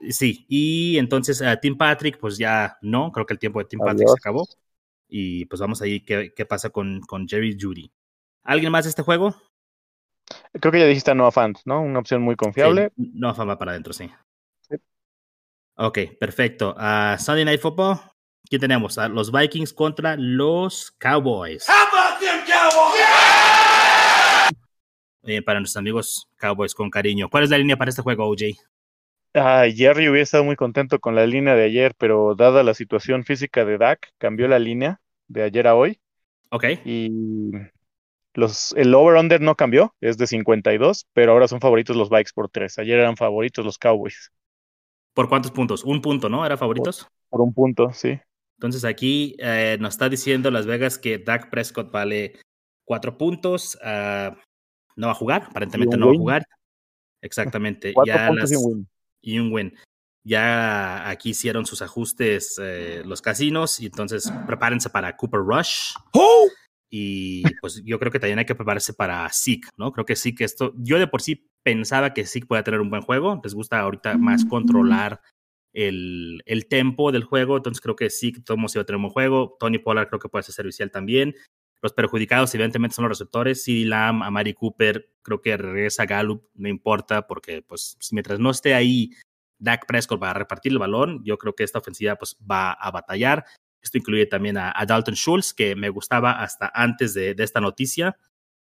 [0.10, 3.80] Sí, y entonces a Tim Patrick, pues ya no, creo que el tiempo de Tim
[3.80, 4.48] Patrick se acabó.
[5.08, 7.92] Y pues vamos ahí, ¿qué, qué pasa con, con Jerry Judy?
[8.44, 9.36] ¿Alguien más de este juego?
[10.60, 11.82] Creo que ya dijiste a Noah Fant, ¿no?
[11.82, 12.92] Una opción muy confiable.
[12.96, 14.12] Sí, Noah Fant va para adentro, sí.
[15.78, 16.76] Ok, perfecto.
[16.78, 18.00] Uh, Sunday Night Football,
[18.50, 18.98] ¿quién tenemos?
[18.98, 21.68] a los Vikings contra los Cowboys.
[25.26, 27.30] Eh, para nuestros amigos Cowboys con cariño.
[27.30, 28.44] ¿Cuál es la línea para este juego, OJ?
[29.34, 33.24] Ah, Jerry hubiera estado muy contento con la línea de ayer, pero dada la situación
[33.26, 36.00] física de Dak, cambió la línea de ayer a hoy.
[36.52, 36.66] Ok.
[36.86, 37.10] Y
[38.36, 42.50] los, el over-under no cambió, es de 52, pero ahora son favoritos los Vikes por
[42.50, 42.78] 3.
[42.80, 44.32] Ayer eran favoritos los Cowboys.
[45.14, 45.84] ¿Por cuántos puntos?
[45.84, 46.46] Un punto, ¿no?
[46.46, 47.08] ¿Era favoritos?
[47.30, 48.20] por un punto, sí.
[48.58, 52.40] Entonces aquí eh, nos está diciendo Las Vegas que Dak Prescott vale
[52.86, 53.78] cuatro puntos.
[53.84, 54.36] Uh,
[54.96, 56.46] no va a jugar, aparentemente no va a jugar.
[57.22, 57.94] Exactamente.
[58.06, 58.88] ya y un win.
[59.22, 59.74] Y un win.
[60.24, 65.94] Ya aquí hicieron sus ajustes eh, los casinos y entonces prepárense para Cooper Rush.
[66.14, 66.48] ¡Oh!
[66.90, 69.92] Y pues yo creo que también hay que prepararse para Zeke, ¿no?
[69.92, 72.90] Creo que sí que esto, yo de por sí pensaba que Zeke puede tener un
[72.90, 75.20] buen juego, les gusta ahorita más controlar
[75.74, 79.04] el, el tempo del juego, entonces creo que sí, todo se va a tener un
[79.04, 79.58] buen juego.
[79.60, 81.36] Tony Pollard creo que puede ser servicial también.
[81.82, 83.64] Los perjudicados, evidentemente, son los receptores.
[83.64, 88.74] CD Lamb, Amari Cooper, creo que regresa Gallup, no importa, porque pues mientras no esté
[88.74, 89.12] ahí
[89.60, 92.92] Dak Prescott va a repartir el balón, yo creo que esta ofensiva pues va a
[92.92, 93.46] batallar.
[93.82, 98.18] Esto incluye también a, Dalton Schultz, que me gustaba hasta antes de, esta noticia.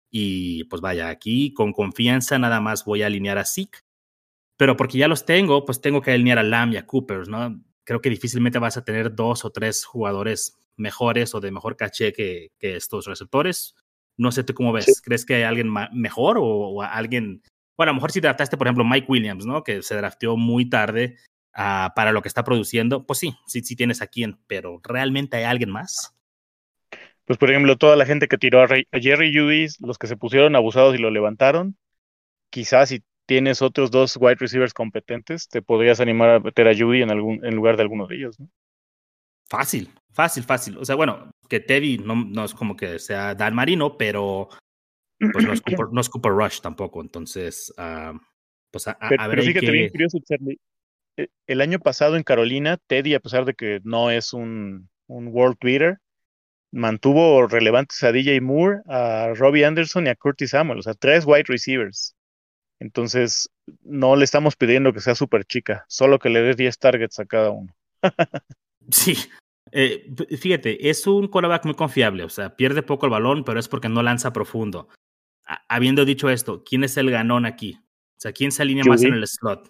[0.10, 3.80] Y pues vaya, aquí con confianza nada más voy a alinear a Zeke
[4.60, 7.64] pero porque ya los tengo, pues tengo que alinear a Lamb y a Cooper, ¿no?
[7.86, 12.14] Creo que difícilmente vas a tener dos o tres jugadores mejores o de mejor caché
[12.14, 13.76] que, que estos receptores.
[14.18, 15.02] No sé tú cómo ves.
[15.04, 17.42] ¿Crees que hay alguien mejor o, alguien...
[17.78, 19.64] Bueno, a lo mejor si trataste, por ejemplo, Mike Williams, ¿no?
[19.64, 21.16] Que se drafteó muy tarde
[21.56, 23.06] uh, para lo que está produciendo.
[23.06, 26.14] Pues sí, sí, sí tienes a quién, pero ¿realmente hay alguien más?
[27.24, 30.56] Pues, por ejemplo, toda la gente que tiró a, Jerry Judy, los que se pusieron
[30.56, 31.78] abusados y lo levantaron,
[32.50, 37.04] quizás si tienes otros dos wide receivers competentes, te podrías animar a meter a Judy
[37.04, 38.50] en, algún, en lugar de alguno de ellos, ¿no?
[39.50, 40.78] Fácil, fácil, fácil.
[40.78, 44.50] O sea, bueno, que Teddy no, no es como que sea Dan Marino, pero
[45.34, 47.02] pues no es Cooper, no es Cooper Rush tampoco.
[47.02, 48.18] Entonces, uh,
[48.72, 49.30] pues a, pero, ver.
[49.32, 49.72] Pero fíjate, que...
[49.72, 50.60] bien curioso, Charlie.
[51.18, 55.28] E, el año pasado en Carolina, Teddy, a pesar de que no es un, un
[55.28, 55.98] world beater,
[56.72, 61.26] mantuvo relevantes a DJ Moore, a Robbie Anderson y a Curtis Samuel, o sea, tres
[61.26, 62.16] wide receivers.
[62.80, 63.50] Entonces,
[63.84, 67.26] no le estamos pidiendo que sea súper chica, solo que le dé 10 targets a
[67.26, 67.76] cada uno.
[68.90, 69.16] sí.
[69.72, 73.68] Eh, fíjate, es un quarterback muy confiable, o sea, pierde poco el balón, pero es
[73.68, 74.90] porque no lanza profundo.
[75.68, 77.80] habiendo dicho esto, ¿quién es el ganón aquí?
[78.20, 79.70] O sea, ¿quién se alinea más en el slot?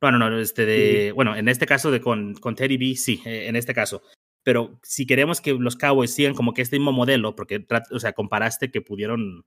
[0.00, 3.46] Bueno, no, este de, bueno, en este caso de con, con Teddy B, sí, eh,
[3.48, 4.02] en este caso.
[4.42, 8.12] Pero si queremos que los Cowboys sigan como que este mismo modelo, porque, o sea,
[8.12, 9.44] comparaste que pudieron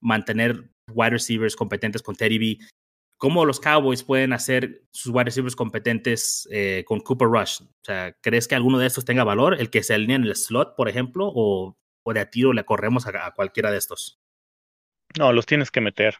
[0.00, 2.58] mantener wide receivers competentes con Teddy B.
[3.18, 7.62] ¿Cómo los Cowboys pueden hacer sus wide receivers competentes eh, con Cooper Rush?
[7.62, 9.56] O sea, ¿crees que alguno de estos tenga valor?
[9.58, 11.30] ¿El que se alinea en el slot, por ejemplo?
[11.34, 14.20] ¿O, o de a tiro le corremos a, cualquiera de estos?
[15.18, 16.14] No, los tienes que meter.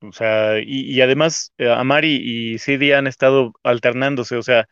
[0.00, 4.36] O sea, y, además, eh, Amari y CD han estado alternándose.
[4.36, 4.68] O sea,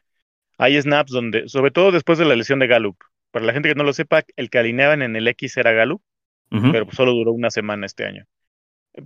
[0.57, 2.97] hay snaps donde, sobre todo después de la lesión de Gallup.
[3.33, 6.01] Para la gente que no lo sepa, el que alineaban en el X era Gallup,
[6.49, 8.27] pero solo duró una semana este año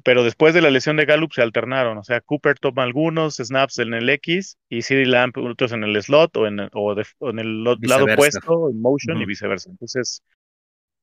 [0.05, 3.79] pero después de la lesión de Gallup se alternaron, o sea, Cooper toma algunos snaps
[3.79, 7.65] en el X y CD Lamp otros en el slot o en, o en el
[7.65, 9.71] lado opuesto, en motion y viceversa.
[9.71, 10.23] Entonces,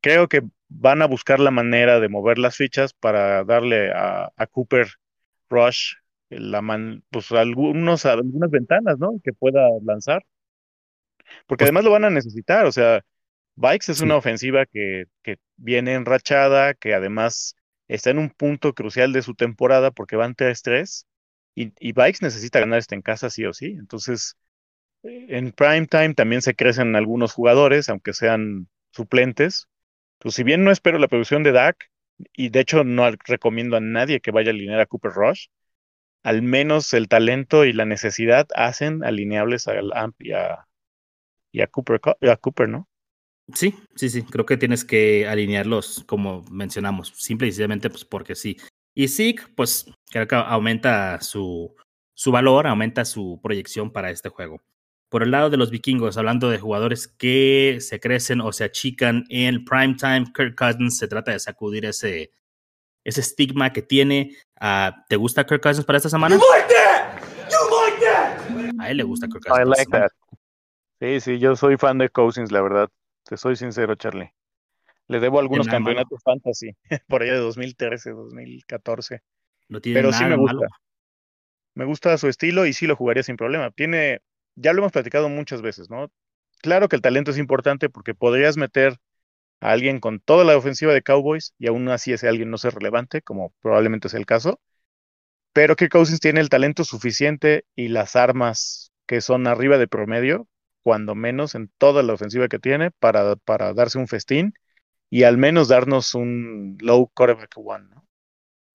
[0.01, 4.87] creo que van a buscar la manera de mover las fichas para darle a, Cooper
[5.49, 5.93] Rush
[6.29, 9.19] la man, pues algunos, algunas ventanas, ¿no?
[9.23, 10.25] Que pueda lanzar.
[11.45, 13.01] Porque pues además lo van a necesitar, o sea,
[13.55, 17.56] Bikes es una ofensiva que, que viene enrachada, que además
[17.87, 21.05] está en un punto crucial de su temporada porque van 3-3
[21.55, 23.67] y, y, Bikes necesita ganar este en casa sí o sí.
[23.79, 24.37] Entonces,
[25.03, 29.67] en prime time también se crecen algunos jugadores, aunque sean suplentes.
[30.19, 31.89] Pues si bien no espero la producción de Dak,
[32.33, 35.47] y de hecho no recomiendo a nadie que vaya a alinear a Cooper Rush,
[36.23, 42.37] al menos el talento y la necesidad hacen alineables al AMP y a, a a
[42.37, 42.87] Cooper, ¿no?
[43.53, 44.23] Sí, sí, sí.
[44.23, 48.57] Creo que tienes que alinearlos como mencionamos, simple y sencillamente pues porque sí.
[48.93, 51.75] Y Zeke, pues creo que aumenta su,
[52.13, 54.61] su valor, aumenta su proyección para este juego.
[55.09, 59.23] Por el lado de los vikingos, hablando de jugadores que se crecen o se achican
[59.29, 62.31] en prime time, Kirk Cousins se trata de sacudir ese,
[63.05, 64.35] ese estigma que tiene.
[64.59, 66.35] Uh, ¿Te gusta Kirk Cousins para esta semana?
[66.35, 67.21] You like that?
[67.49, 68.81] You like that?
[68.81, 69.65] A él le gusta Kirk Cousins.
[69.65, 70.11] I like that.
[70.99, 72.89] Sí, sí, yo soy fan de Cousins, la verdad.
[73.27, 74.33] Te soy sincero, Charlie.
[75.07, 76.71] Le debo algunos campeonatos fantasy,
[77.07, 79.21] por allá de 2013, 2014.
[79.69, 80.67] No tiene Pero sí me gusta.
[81.75, 83.69] Me gusta su estilo y sí lo jugaría sin problema.
[83.71, 84.21] Tiene,
[84.55, 86.09] ya lo hemos platicado muchas veces, ¿no?
[86.61, 88.97] Claro que el talento es importante porque podrías meter
[89.59, 92.71] a alguien con toda la ofensiva de Cowboys y aún así ese alguien no sea
[92.71, 94.59] relevante, como probablemente es el caso.
[95.53, 100.47] Pero que Cousins tiene el talento suficiente y las armas que son arriba de promedio
[100.87, 104.53] cuando menos en toda la ofensiva que tiene para, para darse un festín
[105.09, 107.89] y al menos darnos un low quarterback one.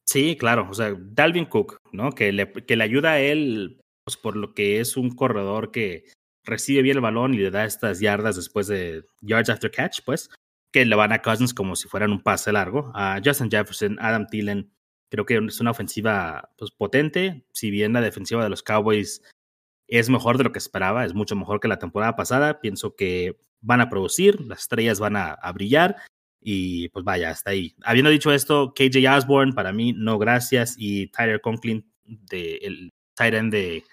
[0.07, 2.13] Sí, claro, o sea, Dalvin Cook, ¿no?
[2.13, 6.05] Que le, que le ayuda a él, pues por lo que es un corredor que
[6.45, 10.29] recibe bien el balón y le da estas yardas después de yards after catch, pues,
[10.71, 12.93] que le van a Cousins como si fueran un pase largo.
[12.95, 14.71] A Justin Jefferson, Adam Thielen,
[15.11, 19.23] creo que es una ofensiva pues, potente, si bien la defensiva de los Cowboys
[19.99, 23.37] es mejor de lo que esperaba, es mucho mejor que la temporada pasada, pienso que
[23.61, 25.97] van a producir, las estrellas van a, brillar
[26.41, 27.75] y pues vaya, hasta ahí.
[27.85, 33.35] Habiendo dicho esto, KJ Osborne, para mí, no gracias, y Tyler Conklin, de, el tight
[33.35, 33.85] de,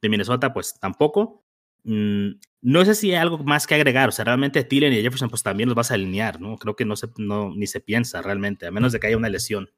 [0.00, 1.44] Minnesota, pues tampoco.
[1.84, 2.30] Mm,
[2.62, 5.42] no sé si hay algo más que agregar, o sea, realmente Thielen y Jefferson pues
[5.42, 6.56] también los vas a alinear, ¿no?
[6.56, 9.70] Creo que no se, ni se piensa realmente, a menos de que haya una lesión.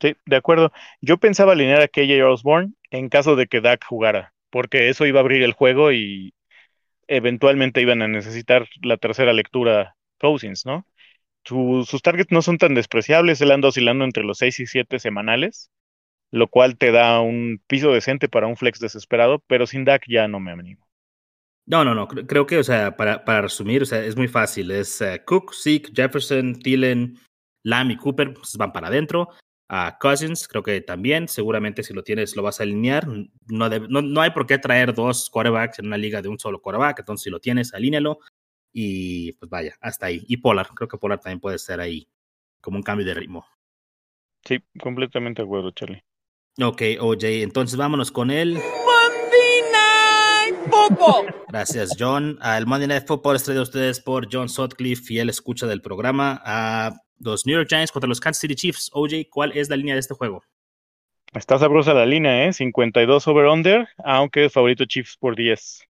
[0.00, 0.72] Sí, de acuerdo.
[1.00, 5.20] Yo pensaba alinear a KJ Osborne en caso de que Dak jugara, porque eso iba
[5.20, 6.34] a abrir el juego y
[7.08, 10.86] eventualmente iban a necesitar la tercera lectura Cousins, ¿no?
[11.46, 15.70] sus targets no son tan despreciables, él anda oscilando entre los 6 y 7 semanales,
[16.32, 20.26] lo cual te da un piso decente para un flex desesperado, pero sin Dak ya
[20.26, 20.86] no me animo.
[21.66, 22.06] No, no, no.
[22.06, 24.70] Creo que, o sea, para, para resumir, o sea, es muy fácil.
[24.70, 27.18] Es eh, Cook, Zeke, Jefferson, Thielen,
[27.64, 29.30] Lamb y Cooper pues, van para adentro.
[29.68, 31.28] A Cousins, creo que también.
[31.28, 33.06] Seguramente si lo tienes, lo vas a alinear.
[33.48, 37.00] No, no, hay por qué traer dos quarterbacks en una liga de un solo quarterback.
[37.00, 38.20] Entonces, si lo tienes, alínealo.
[38.72, 40.24] Y pues vaya, hasta ahí.
[40.28, 42.08] Y Polar, creo que Polar también puede ser ahí
[42.60, 43.46] como un cambio de ritmo.
[44.44, 46.04] Sí, completamente de acuerdo, Charlie.
[46.62, 48.58] Ok, OJ, entonces vámonos con él.
[51.48, 52.38] Gracias, John.
[52.42, 56.40] El Monday Night Football es traído a ustedes por John Sutcliffe, fiel escucha del programa.
[56.44, 58.90] A los New York Giants contra los Kansas City Chiefs.
[58.92, 60.42] OJ, ¿cuál es la línea de este juego?
[61.32, 62.52] Está sabrosa la línea, ¿eh?
[62.52, 65.84] 52 over-under, aunque es favorito Chiefs por 10.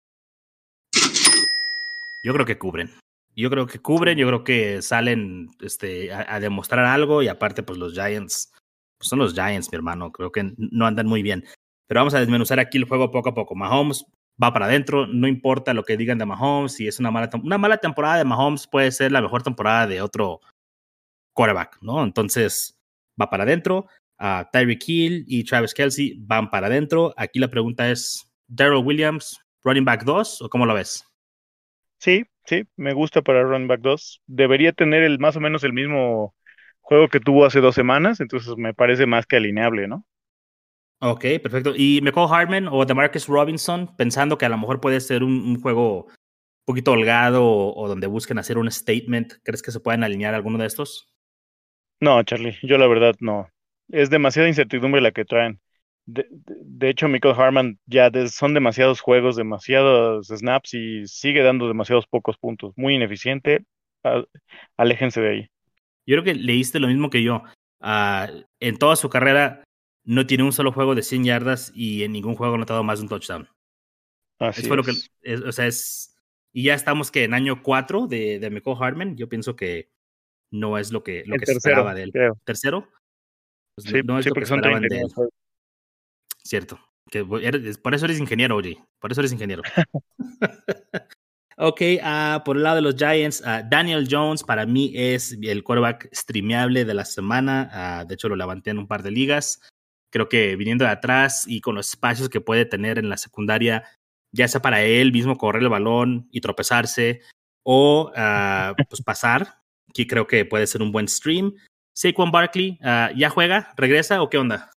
[2.24, 2.90] Yo creo que cubren.
[3.36, 7.78] Yo creo que cubren, yo creo que salen este, a, demostrar algo y aparte, pues
[7.78, 8.54] los Giants,
[8.98, 10.12] pues, son los Giants, mi hermano.
[10.12, 11.44] Creo que no andan muy bien.
[11.88, 13.54] Pero vamos a desmenuzar aquí el juego poco a poco.
[13.56, 14.06] Mahomes
[14.42, 17.58] va para adentro, no importa lo que digan de Mahomes, si es una mala, una
[17.58, 20.42] mala temporada de Mahomes puede ser la mejor temporada de otro
[21.36, 22.04] quarterback, ¿no?
[22.04, 22.80] Entonces
[23.21, 23.86] va para adentro,
[24.17, 27.13] a Tyreek Hill y Travis Kelsey van para adentro.
[27.17, 31.06] Aquí la pregunta es, ¿Daryl Williams, running back 2 o cómo lo ves?
[32.00, 34.24] Sí, sí, me gusta para running back 2.
[34.26, 36.34] Debería tener el, más o menos el mismo
[36.80, 40.06] juego que tuvo hace dos semanas, entonces me parece más que alineable, ¿no?
[41.02, 41.74] Ok, perfecto.
[41.76, 46.06] ¿Y Michael Hartman o DeMarcus Robinson, pensando que a lo mejor puede ser un, juego
[46.06, 46.13] un
[46.65, 50.67] poquito holgado o, donde busquen hacer un statement, ¿crees que se pueden alinear alguno de
[50.67, 51.14] estos?
[52.06, 53.50] No, Charlie, yo la verdad no.
[53.89, 55.60] Es demasiada incertidumbre la que traen.
[56.06, 62.38] De, hecho, Michael Harman ya son demasiados juegos, demasiados snaps y sigue dando demasiados pocos
[62.38, 62.74] puntos.
[62.76, 63.65] Muy ineficiente.
[64.78, 65.50] aléjense de ahí.
[66.06, 67.41] Yo creo que leíste lo mismo que yo.
[67.82, 69.63] Ah, en toda su carrera
[70.04, 73.00] no tiene un solo juego de 100 yardas y en ningún juego ha anotado más
[73.00, 73.50] de un touchdown.
[74.38, 74.68] Así es.
[74.68, 74.91] Lo que,
[75.44, 76.15] o sea, es,
[76.54, 79.89] y ya estamos que en año 4 de, de Michael Hartman, yo pienso que
[80.60, 82.13] no es lo que, lo que se esperaba de él.
[82.44, 82.88] ¿Tercero?
[83.76, 85.08] Pues sí, no es lo que esperaban de él.
[86.44, 86.80] Cierto.
[87.12, 88.78] Que por eso eres ingeniero, oye.
[89.00, 89.62] Por eso eres ingeniero.
[91.58, 95.63] ok, uh, por el lado de los Giants, uh, Daniel Jones para mí es el
[95.63, 98.02] quarterback streameable de la semana.
[98.04, 99.62] Uh, de hecho, lo levanté en un par de ligas.
[100.12, 103.84] Creo que viniendo de atrás y con los espacios que puede tener en la secundaria,
[104.32, 107.22] ya sea para él mismo correr el balón y tropezarse
[107.63, 108.12] o
[108.88, 109.64] pues pasar,
[109.96, 111.54] que creo que puede ser un buen stream.
[111.94, 113.74] Saquon Barkley, ah, ¿ya juega?
[113.78, 114.70] ¿Regresa o qué onda?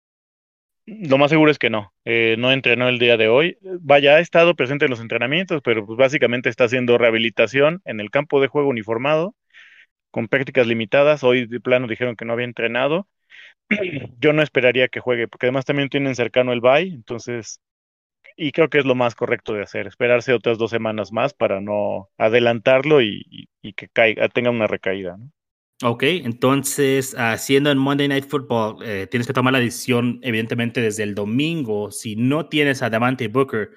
[0.85, 1.93] Lo más seguro es que no.
[2.05, 3.57] Eh, no entrenó el día de hoy.
[3.61, 8.09] Vaya, ha estado presente en los entrenamientos, pero pues básicamente está haciendo rehabilitación en el
[8.09, 9.35] campo de juego uniformado,
[10.09, 11.23] con prácticas limitadas.
[11.23, 13.07] Hoy de plano dijeron que no había entrenado
[14.19, 17.59] yo no esperaría que juegue, porque además también tienen cercano el bye, entonces,
[18.41, 21.59] y creo que es lo más correcto de hacer, esperarse otras dos semanas más para
[21.59, 25.17] no adelantarlo y, que caiga, tenga una recaída.
[25.17, 25.29] ¿no?
[25.83, 31.03] Ok, entonces, haciendo en Monday Night Football, eh, tienes que tomar la decisión, evidentemente, desde
[31.03, 31.91] el domingo.
[31.91, 33.71] Si no tienes a Davante Booker,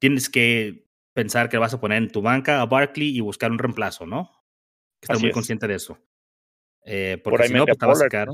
[0.00, 3.58] tienes que pensar que vas a poner en tu banca a Barkley y buscar un
[3.60, 4.28] reemplazo, ¿no?
[5.00, 5.98] Estás muy consciente de eso.
[6.84, 8.28] Eh, porque si no, pues te vas a sacar.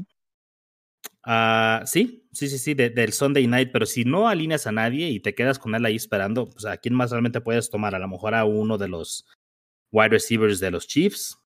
[1.23, 5.21] Ah, sí, sí, sí, sí, del Sunday night, pero si no alineas a nadie y
[5.21, 8.09] te quedas con él ahí esperando, pues a quién más realmente puedes tomar, a lo
[8.09, 9.27] mejor a uno de los
[9.93, 11.39] wide receivers de los Chiefs,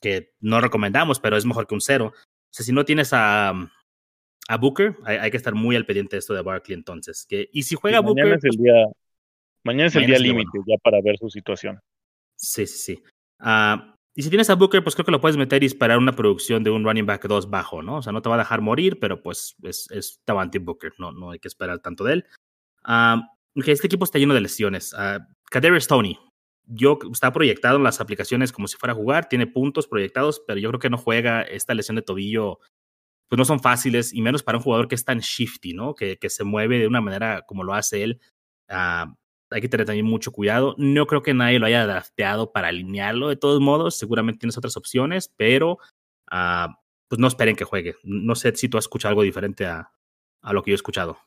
[0.00, 2.12] que no recomendamos, pero es mejor que un cero.
[2.14, 3.50] O sea, si no tienes a,
[4.48, 7.26] a Booker, hay, que estar muy al pendiente de esto de Barkley entonces.
[7.28, 8.24] Que, y si juega Booker...
[8.24, 8.86] Mañana es el día,
[9.64, 11.78] mañana es el día límite ya para ver su situación.
[12.36, 13.02] Sí, sí, sí.
[13.40, 16.14] Uh, y si tienes a Booker, pues creo que lo puedes meter y esperar una
[16.14, 17.96] producción de un running back 2 bajo, ¿no?
[17.96, 20.20] O sea, no te va a dejar morir, pero pues es, es
[20.60, 22.26] Booker, no, no hay que esperar tanto de él.
[22.86, 23.22] Uh,
[23.64, 24.92] este equipo está lleno de lesiones.
[24.92, 26.18] Uh, Kadarius Tony,
[26.66, 30.60] yo está proyectado en las aplicaciones como si fuera a jugar, tiene puntos proyectados, pero
[30.60, 32.58] yo creo que no juega esta lesión de tobillo,
[33.26, 35.94] pues no son fáciles, y menos para un jugador que es tan shifty, ¿no?
[35.94, 38.20] Que, que se mueve de una manera como lo hace él.
[38.68, 39.14] Uh,
[39.50, 40.74] hay que tener también mucho cuidado.
[40.78, 43.96] No creo que nadie lo haya drafteado para alinearlo de todos modos.
[43.96, 45.78] Seguramente tienes otras opciones, pero
[46.30, 46.72] uh,
[47.08, 47.96] pues no esperen que juegue.
[48.04, 49.90] No sé si tú has escuchado algo diferente a,
[50.42, 51.18] a lo que yo he escuchado.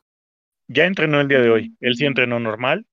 [0.68, 1.76] Ya entrenó el día de hoy.
[1.80, 2.86] Él sí entrenó normal,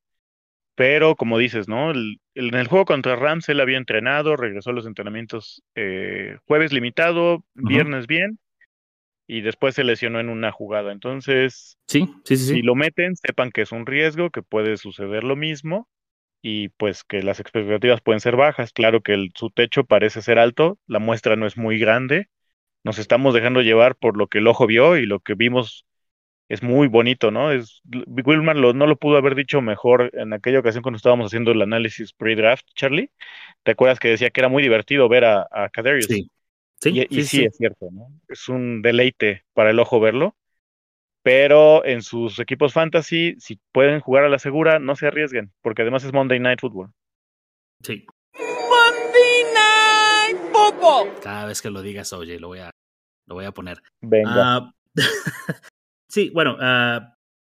[0.76, 1.92] pero como dices, ¿no?
[1.92, 6.74] El, en el juego contra Rams él había entrenado, regresó a los entrenamientos eh, jueves
[6.74, 8.08] limitado, viernes uh -huh.
[8.08, 8.40] bien,
[9.32, 10.92] y después se lesionó en una jugada.
[10.92, 15.24] Entonces, sí, sí, sí, si lo meten, sepan que es un riesgo, que puede suceder
[15.24, 15.88] lo mismo
[16.42, 18.74] y pues que las expectativas pueden ser bajas.
[18.74, 22.28] Claro que el, su techo parece ser alto, la muestra no es muy grande.
[22.84, 25.86] Nos estamos dejando llevar por lo que el ojo vio y lo que vimos
[26.50, 27.54] es muy bonito, ¿no?
[27.54, 31.54] Es, Wilmar lo, no lo pudo haber dicho mejor en aquella ocasión cuando estábamos haciendo
[31.54, 33.12] el análisis pre-draft, Charlie.
[33.64, 35.70] ¿Te acuerdas que decía que era muy divertido ver a, a?
[36.06, 36.30] Sí.
[36.82, 38.08] Sí, y, y sí, sí, es cierto, ¿no?
[38.28, 40.36] Es un deleite para el ojo verlo.
[41.24, 45.84] Pero en sus equipos fantasy, si pueden jugar a la segura, no se arriesguen, porque
[45.84, 46.92] además es Monday Night Football.
[47.84, 48.06] Sí.
[48.34, 51.20] Monday Night Football.
[51.22, 52.72] Cada vez que lo digas, oye, lo voy a,
[53.28, 53.84] lo voy a poner.
[54.02, 54.60] Venga.
[54.60, 54.72] Uh,
[56.10, 57.06] sí, bueno, uh,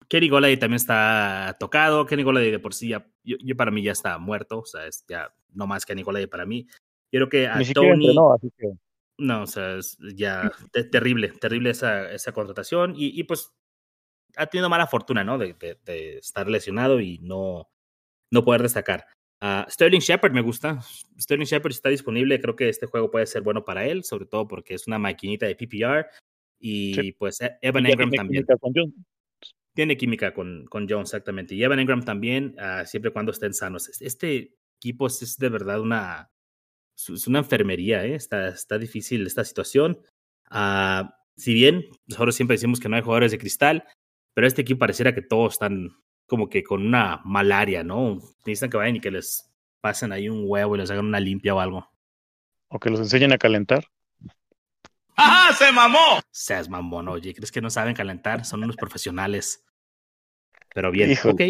[0.08, 2.06] Kenny Golay también está tocado.
[2.06, 4.60] Kenny Golay de por sí, ya, yo, yo, para mí ya está muerto.
[4.60, 6.68] O sea, es ya no más Kenny Golay para mí.
[7.10, 8.06] Yo creo que a Ni Tony.
[8.06, 8.68] Entrenó, así que...
[9.18, 12.94] No, o sea, es ya te terrible, terrible esa, esa contratación.
[12.96, 13.54] Y, y, pues
[14.36, 15.38] ha tenido mala fortuna, ¿no?
[15.38, 17.70] De, de, de estar lesionado y no,
[18.30, 19.06] no poder destacar.
[19.42, 20.80] Uh, Sterling Shepard me gusta.
[21.18, 22.40] Sterling Shepard está disponible.
[22.40, 25.46] Creo que este juego puede ser bueno para él, sobre todo porque es una maquinita
[25.46, 26.06] de PPR.
[26.58, 27.12] Y sí.
[27.12, 28.46] pues Evan Engram también.
[29.74, 31.54] Tiene química con, con Jones, exactamente.
[31.54, 33.88] Y Evan Engram también, uh, siempre cuando estén sanos.
[34.00, 36.30] Este equipo es, es de verdad una,
[36.96, 38.14] es una enfermería, ¿eh?
[38.14, 39.98] está, está difícil esta situación.
[40.50, 43.84] Uh, si bien nosotros siempre decimos que no hay jugadores de cristal,
[44.34, 45.90] pero este equipo pareciera que todos están
[46.26, 48.18] como que con una malaria, ¿no?
[48.44, 51.54] Necesitan que vayan y que les pasen ahí un huevo y les hagan una limpia
[51.54, 51.90] o algo.
[52.68, 53.86] O que los enseñen a calentar.
[55.14, 55.54] ¡Ajá!
[55.54, 56.20] ¡Se mamó!
[56.30, 58.44] Seas mamón, oye, ¿crees que no saben calentar?
[58.44, 59.64] Son unos profesionales.
[60.74, 61.30] Pero bien, Hijo.
[61.30, 61.42] ok.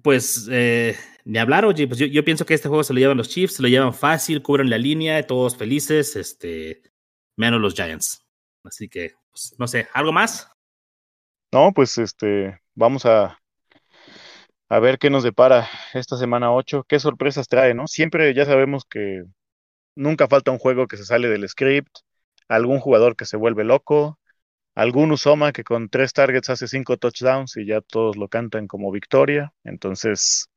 [0.00, 3.28] Pues eh, ni hablar, oye, pues yo, pienso que este juego se lo llevan los
[3.28, 6.82] Chiefs, se lo llevan fácil, cubren la línea, todos felices, este,
[7.36, 8.24] menos los Giants.
[8.64, 10.48] Así que, pues, no sé, ¿algo más?
[11.52, 13.38] No, pues este, vamos a,
[14.70, 17.86] a ver qué nos depara esta semana 8, qué sorpresas trae, ¿no?
[17.86, 19.24] Siempre ya sabemos que
[19.94, 21.98] nunca falta un juego que se sale del script,
[22.48, 24.18] algún jugador que se vuelve loco,
[24.74, 28.90] algún Usoma que con tres targets hace cinco touchdowns y ya todos lo cantan como
[28.90, 29.52] victoria.
[29.64, 30.48] Entonces.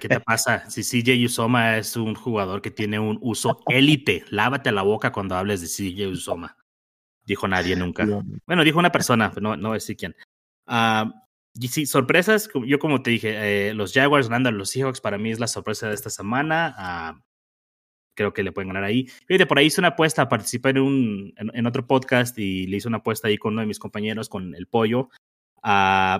[0.00, 0.68] ¿Qué te pasa?
[0.70, 5.36] Si CJ Usoma es un jugador que tiene un uso élite, lávate la boca cuando
[5.36, 6.56] hables de CJ Usoma.
[7.26, 8.06] Dijo nadie nunca.
[8.46, 10.16] Bueno, dijo una persona, pero no, no voy a decir quién.
[10.66, 11.10] Uh,
[11.60, 15.18] y sí, sorpresas, yo como te dije, eh, los Jaguars ganando a los Seahawks para
[15.18, 17.14] mí es la sorpresa de esta semana.
[17.18, 17.27] Uh,
[18.18, 19.06] creo que le pueden ganar ahí.
[19.26, 22.88] Fíjate, por ahí hice una apuesta, participé en, un, en, otro podcast y le hice
[22.88, 25.08] una apuesta ahí con uno de mis compañeros, con el pollo.
[25.62, 26.18] Uh,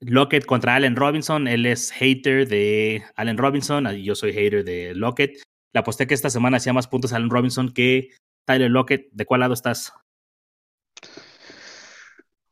[0.00, 5.42] Lockett contra Allen Robinson, él es hater de Allen Robinson, yo soy hater de Lockett.
[5.72, 8.10] Le aposté que esta semana hacía más puntos a Allen Robinson que
[8.44, 9.08] Tyler Lockett.
[9.12, 9.94] ¿De cuál lado estás?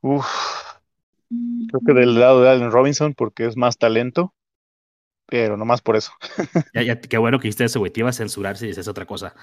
[0.00, 0.22] Creo
[1.86, 4.32] que del lado de Allen Robinson porque es más talento
[5.30, 6.12] pero nomás por eso.
[6.74, 7.90] ya, ya, qué bueno que hiciste eso, güey.
[7.90, 9.34] Te iba a censurar si dices otra cosa.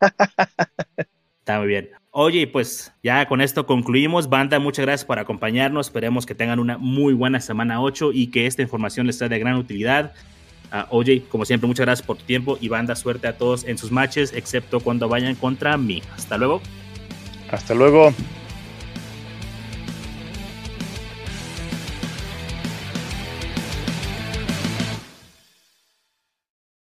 [1.40, 1.90] Está muy bien.
[2.10, 4.28] Oye, pues ya con esto concluimos.
[4.28, 5.86] Banda, muchas gracias por acompañarnos.
[5.86, 9.38] Esperemos que tengan una muy buena semana 8 y que esta información les sea de
[9.38, 10.12] gran utilidad.
[10.72, 13.76] Uh, oye, como siempre, muchas gracias por tu tiempo y banda, suerte a todos en
[13.76, 16.02] sus matches, excepto cuando vayan contra mí.
[16.14, 16.62] Hasta luego.
[17.50, 18.14] Hasta luego.